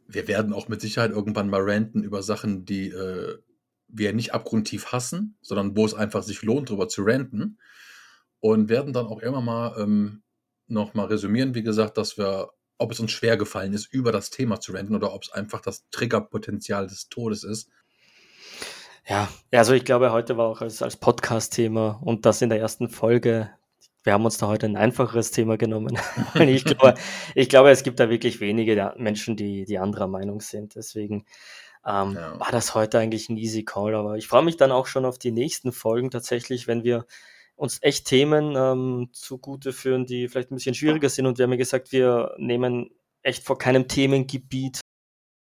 wir 0.07 0.29
werden 0.29 0.53
auch 0.53 0.69
mit 0.69 0.81
Sicherheit 0.81 1.11
irgendwann 1.11 1.51
mal 1.51 1.63
ranten 1.63 2.03
über 2.03 2.23
Sachen, 2.23 2.65
die 2.65 2.89
äh, 2.89 3.39
wir 3.89 4.13
nicht 4.13 4.35
abgrundtief 4.35 4.93
hassen, 4.93 5.37
sondern 5.41 5.77
wo 5.77 5.85
es 5.85 5.95
einfach 5.95 6.23
sich 6.23 6.43
lohnt, 6.43 6.69
darüber 6.69 6.89
zu 6.89 7.03
ranten. 7.03 7.59
Und 8.41 8.69
werden 8.69 8.93
dann 8.93 9.07
auch 9.07 9.21
immer 9.21 9.41
mal 9.41 9.75
ähm, 9.81 10.23
noch 10.67 10.93
mal 10.93 11.07
resümieren, 11.07 11.55
wie 11.55 11.63
gesagt, 11.63 11.97
dass 11.97 12.19
wir, 12.19 12.51
ob 12.77 12.93
es 12.93 13.01
uns 13.01 13.11
schwer 13.11 13.39
gefallen 13.39 13.73
ist, 13.73 13.87
über 13.93 14.13
das 14.13 14.29
Thema 14.29 14.61
zu 14.61 14.73
ranten 14.73 14.95
oder 14.95 15.15
ob 15.15 15.23
es 15.23 15.33
einfach 15.33 15.63
das 15.63 15.89
Triggerpotenzial 15.91 16.87
des 16.87 17.09
Todes 17.09 17.43
ist. 17.43 17.71
Ja, 19.09 19.29
also 19.51 19.73
ich 19.73 19.85
glaube, 19.85 20.13
heute 20.13 20.37
war 20.37 20.47
auch 20.47 20.61
als, 20.61 20.83
als 20.83 20.97
Podcast-Thema 20.97 22.01
und 22.03 22.27
das 22.27 22.43
in 22.43 22.51
der 22.51 22.61
ersten 22.61 22.91
Folge 22.91 23.51
wir 24.05 24.13
haben 24.13 24.25
uns 24.25 24.37
da 24.39 24.47
heute 24.47 24.67
ein 24.67 24.77
einfacheres 24.77 25.31
Thema 25.31 25.57
genommen. 25.57 25.99
ich, 26.35 26.65
glaube, 26.65 26.95
ich 27.35 27.49
glaube, 27.49 27.71
es 27.71 27.83
gibt 27.83 27.99
da 27.99 28.11
wirklich 28.11 28.41
wenige 28.41 28.95
Menschen, 28.97 29.35
die, 29.35 29.65
die 29.65 29.79
anderer 29.79 30.07
Meinung 30.07 30.41
sind. 30.41 30.75
Deswegen 30.75 31.25
ähm, 31.87 32.13
ja. 32.15 32.39
war 32.39 32.53
das 32.53 32.75
heute 32.75 32.99
eigentlich 32.99 33.31
ein 33.31 33.39
easy 33.39 33.65
Call. 33.65 33.95
Aber 33.95 34.17
ich 34.17 34.29
freue 34.29 34.45
mich 34.45 34.59
dann 34.59 34.73
auch 34.73 34.87
schon 34.87 35.07
auf 35.07 35.19
die 35.19 35.33
nächsten 35.33 35.73
Folgen 35.73 36.11
tatsächlich, 36.11 36.69
wenn 36.69 36.85
wir 36.85 37.07
uns 37.57 37.79
echt 37.83 38.07
Themen 38.07 38.55
ähm, 38.57 39.09
zugute 39.13 39.73
führen, 39.73 40.05
die 40.05 40.29
vielleicht 40.29 40.51
ein 40.51 40.57
bisschen 40.57 40.75
schwieriger 40.75 41.09
sind. 41.09 41.27
Und 41.27 41.39
wir 41.39 41.45
haben 41.45 41.53
ja 41.53 41.59
gesagt, 41.59 41.91
wir 41.91 42.35
nehmen 42.37 42.91
echt 43.23 43.43
vor 43.43 43.57
keinem 43.57 43.89
Themengebiet 43.89 44.81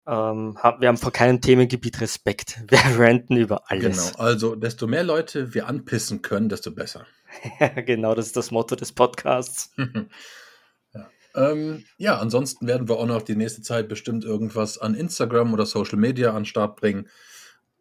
ähm, 0.06 0.58
wir 0.80 0.88
haben 0.88 0.98
vor 0.98 1.12
keinem 1.12 1.40
Themengebiet 1.40 2.02
Respekt. 2.02 2.62
Wir 2.68 2.80
ranten 3.00 3.38
über 3.38 3.72
alles. 3.72 4.12
Genau, 4.12 4.24
also 4.24 4.56
desto 4.56 4.86
mehr 4.88 5.04
Leute 5.04 5.54
wir 5.54 5.68
anpissen 5.68 6.22
können, 6.22 6.50
desto 6.50 6.72
besser. 6.72 7.06
genau, 7.86 8.14
das 8.14 8.28
ist 8.28 8.38
das 8.38 8.52
Motto 8.52 8.76
des 8.76 8.92
Podcasts. 8.92 9.72
ja. 10.94 11.10
Ähm, 11.36 11.86
ja, 11.98 12.18
ansonsten 12.20 12.68
werden 12.68 12.90
wir 12.90 12.98
auch 12.98 13.06
noch 13.06 13.22
die 13.22 13.36
nächste 13.36 13.62
Zeit 13.62 13.88
bestimmt 13.88 14.26
irgendwas 14.26 14.78
an 14.78 14.94
Instagram 14.94 15.54
oder 15.54 15.66
Social 15.66 15.98
Media 15.98 16.32
an 16.32 16.40
den 16.40 16.46
Start 16.46 16.76
bringen. 16.76 17.10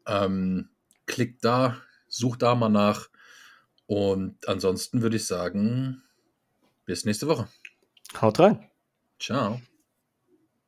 Ähm, 0.07 0.71
klickt 1.07 1.45
da, 1.45 1.79
sucht 2.09 2.43
da 2.43 2.55
mal 2.55 2.69
nach. 2.69 3.09
Und 3.87 4.49
ansonsten 4.49 5.03
würde 5.03 5.17
ich 5.17 5.27
sagen, 5.27 6.03
bis 6.85 7.05
nächste 7.05 7.27
Woche. 7.27 7.49
Haut 8.21 8.39
rein. 8.39 8.71
Ciao. 9.19 9.61